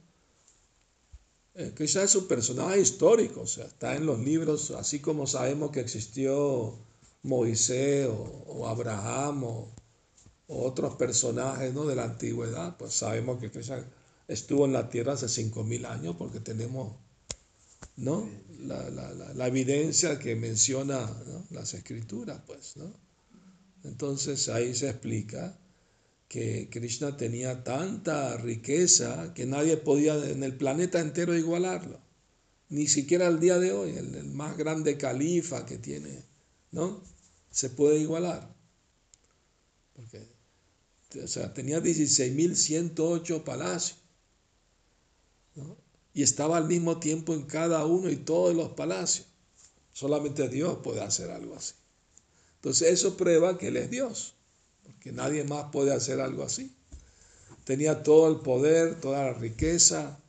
eh, 1.56 1.74
Krishna 1.76 2.04
es 2.04 2.16
un 2.16 2.26
personaje 2.26 2.80
histórico, 2.80 3.42
o 3.42 3.48
sea, 3.48 3.66
está 3.66 3.98
en 3.98 4.06
los 4.06 4.20
libros, 4.20 4.72
así 4.72 5.00
como 5.00 5.28
sabemos 5.28 5.72
que 5.72 5.82
existió 5.82 6.80
Moisés 7.24 8.08
o, 8.08 8.46
o 8.48 8.68
Abraham 8.68 9.44
o, 9.44 9.72
otros 10.48 10.96
personajes 10.96 11.74
¿no? 11.74 11.86
de 11.86 11.96
la 11.96 12.06
antigüedad, 12.06 12.78
pues 12.78 12.94
sabemos 12.94 13.40
que 13.40 13.52
Krishna 13.52 13.86
estuvo 14.28 14.66
en 14.66 14.74
la 14.74 14.90
tierra 14.90 15.14
hace 15.14 15.28
5.000 15.28 15.86
años 15.86 16.16
porque 16.18 16.40
tenemos 16.40 16.94
¿no? 17.98 18.30
La, 18.60 18.90
la, 18.90 19.14
la, 19.14 19.48
evidencia 19.48 20.20
que 20.20 20.36
menciona 20.36 21.10
las 21.52 21.74
escrituras, 21.74 22.42
pues, 22.46 22.76
¿no? 22.78 22.94
Entonces 23.84 24.50
ahí 24.50 24.76
se 24.76 24.90
explica 24.90 25.58
que 26.28 26.70
Krishna 26.70 27.16
tenía 27.18 27.64
tanta 27.64 28.38
riqueza 28.38 29.34
que 29.34 29.46
nadie 29.46 29.78
podía 29.78 30.16
en 30.30 30.44
el 30.44 30.56
planeta 30.56 31.00
entero 31.00 31.36
igualarlo, 31.36 32.00
ni 32.70 32.88
siquiera 32.88 33.28
al 33.28 33.40
día 33.40 33.58
de 33.58 33.72
hoy, 33.72 33.96
el, 33.98 34.14
el 34.14 34.28
más 34.28 34.58
grande 34.58 34.98
califa 34.98 35.66
que 35.66 35.78
tiene, 35.78 36.24
¿no? 36.72 37.02
Se 37.50 37.70
puede 37.70 37.98
igualar. 38.00 38.54
Porque, 39.96 40.28
o 41.24 41.28
sea, 41.28 41.54
tenía 41.54 41.80
16.108 41.80 43.44
palacios. 43.44 43.98
Y 46.14 46.24
estaba 46.24 46.58
al 46.58 46.66
mismo 46.66 47.00
tiempo 47.00 47.34
en 47.34 47.44
cada 47.44 47.86
uno 47.86 48.10
y 48.10 48.18
todos 48.18 48.56
los 48.56 48.70
palacios. 48.70 49.28
Solamente 49.94 50.48
Dios 50.50 50.80
puede 50.84 51.02
hacer 51.02 51.30
algo 51.32 51.56
así. 51.56 51.74
Entonces 52.56 52.92
eso 52.92 53.16
prueba 53.16 53.58
que 53.58 53.68
Él 53.68 53.78
es 53.78 53.90
Dios, 53.90 54.34
porque 54.84 55.12
nadie 55.12 55.44
más 55.44 55.72
puede 55.72 55.94
hacer 55.94 56.20
algo 56.20 56.44
así. 56.44 56.74
Tenía 57.64 58.04
todo 58.04 58.30
el 58.30 58.42
poder, 58.42 59.00
toda 59.00 59.26
la 59.26 59.34
riqueza, 59.34 60.20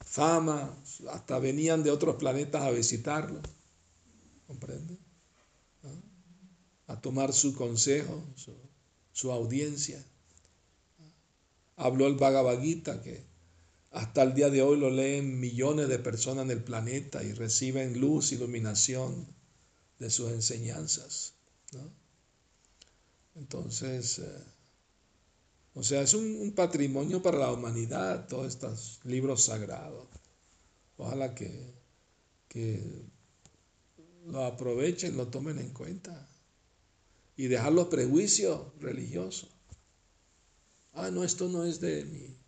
fama, 0.00 0.74
hasta 1.10 1.38
venían 1.38 1.82
de 1.82 1.90
otros 1.90 2.16
planetas 2.16 2.62
a 2.62 2.70
visitarlo. 2.70 3.40
¿Comprende? 4.46 4.96
¿Ah? 5.82 6.92
A 6.92 7.00
tomar 7.00 7.32
su 7.32 7.54
consejo, 7.54 8.22
su, 8.36 8.54
su 9.12 9.32
audiencia. 9.32 10.04
Habló 11.76 12.06
el 12.06 12.14
Bhagavad 12.14 12.60
Gita 12.60 13.02
que 13.02 13.24
hasta 13.94 14.24
el 14.24 14.34
día 14.34 14.50
de 14.50 14.60
hoy 14.60 14.76
lo 14.76 14.90
leen 14.90 15.38
millones 15.38 15.88
de 15.88 16.00
personas 16.00 16.44
en 16.44 16.50
el 16.50 16.64
planeta 16.64 17.22
y 17.22 17.32
reciben 17.32 18.00
luz, 18.00 18.32
iluminación 18.32 19.28
de 20.00 20.10
sus 20.10 20.32
enseñanzas. 20.32 21.34
Entonces, 23.36 24.18
eh, 24.18 24.44
o 25.74 25.84
sea, 25.84 26.02
es 26.02 26.12
un, 26.12 26.52
patrimonio 26.56 27.22
para 27.22 27.38
la 27.38 27.52
humanidad, 27.52 28.26
todos 28.26 28.48
estos 28.48 29.00
libros 29.04 29.44
sagrados. 29.44 30.08
Ojalá 30.96 31.32
que, 31.32 31.74
que 32.48 32.82
lo 34.26 34.44
aprovechen, 34.44 35.16
lo 35.16 35.28
tomen 35.28 35.60
en 35.60 35.70
cuenta 35.70 36.28
y 37.36 37.46
dejar 37.46 37.72
los 37.72 37.86
prejuicios 37.86 38.60
religiosos. 38.80 39.50
Ah, 40.94 41.12
no, 41.12 41.22
esto 41.22 41.48
no 41.48 41.64
es 41.64 41.80
de 41.80 42.04
mí 42.06 42.43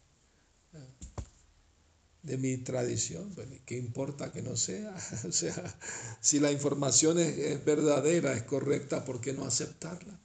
de 2.26 2.36
mi 2.38 2.56
tradición. 2.58 3.34
¿Qué 3.64 3.78
importa 3.78 4.32
que 4.32 4.42
no 4.42 4.56
sea? 4.56 4.94
O 5.28 5.32
sea, 5.32 5.78
si 6.20 6.40
la 6.40 6.50
información 6.52 7.18
es, 7.18 7.64
verdadera, 7.64 8.34
es 8.34 8.42
correcta, 8.42 9.04
¿por 9.04 9.20
qué 9.20 9.32
no 9.32 9.44
aceptarla? 9.44 10.20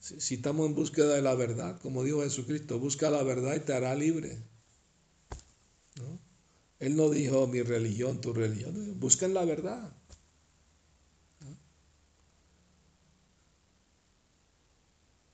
Si, 0.00 0.34
estamos 0.34 0.66
en 0.66 0.74
búsqueda 0.74 1.14
de 1.14 1.22
la 1.22 1.34
verdad, 1.34 1.78
como 1.80 2.02
dijo 2.02 2.22
Jesucristo, 2.22 2.80
busca 2.80 3.10
la 3.10 3.22
verdad 3.22 3.54
y 3.54 3.60
te 3.60 3.72
hará 3.74 3.94
libre. 3.94 4.42
Él 6.80 6.96
no 6.96 7.10
dijo 7.10 7.46
mi 7.46 7.62
religión, 7.62 8.20
tu 8.20 8.32
religión, 8.32 8.98
busquen 8.98 9.34
la 9.34 9.44
verdad. 9.44 9.92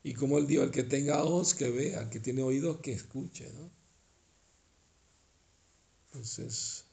Y 0.02 0.14
como 0.14 0.38
él 0.38 0.46
dijo, 0.46 0.62
el 0.62 0.70
que 0.70 0.82
tenga 0.82 1.22
ojos 1.22 1.54
que 1.54 1.70
vea, 1.70 2.02
el 2.02 2.10
que 2.10 2.20
tiene 2.20 2.42
oídos 2.42 2.78
que 2.78 2.92
escuche. 2.92 3.50
¿no? 3.54 3.77
Entonces, 6.18 6.84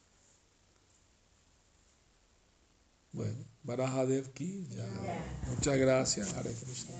bueno, 3.11 3.43
Barajadev 3.63 4.31
ki, 4.33 4.67
ya. 4.69 4.85
Muchas 5.49 5.77
gracias, 5.79 6.33
Hare 6.35 6.53
Krishna. 6.53 6.93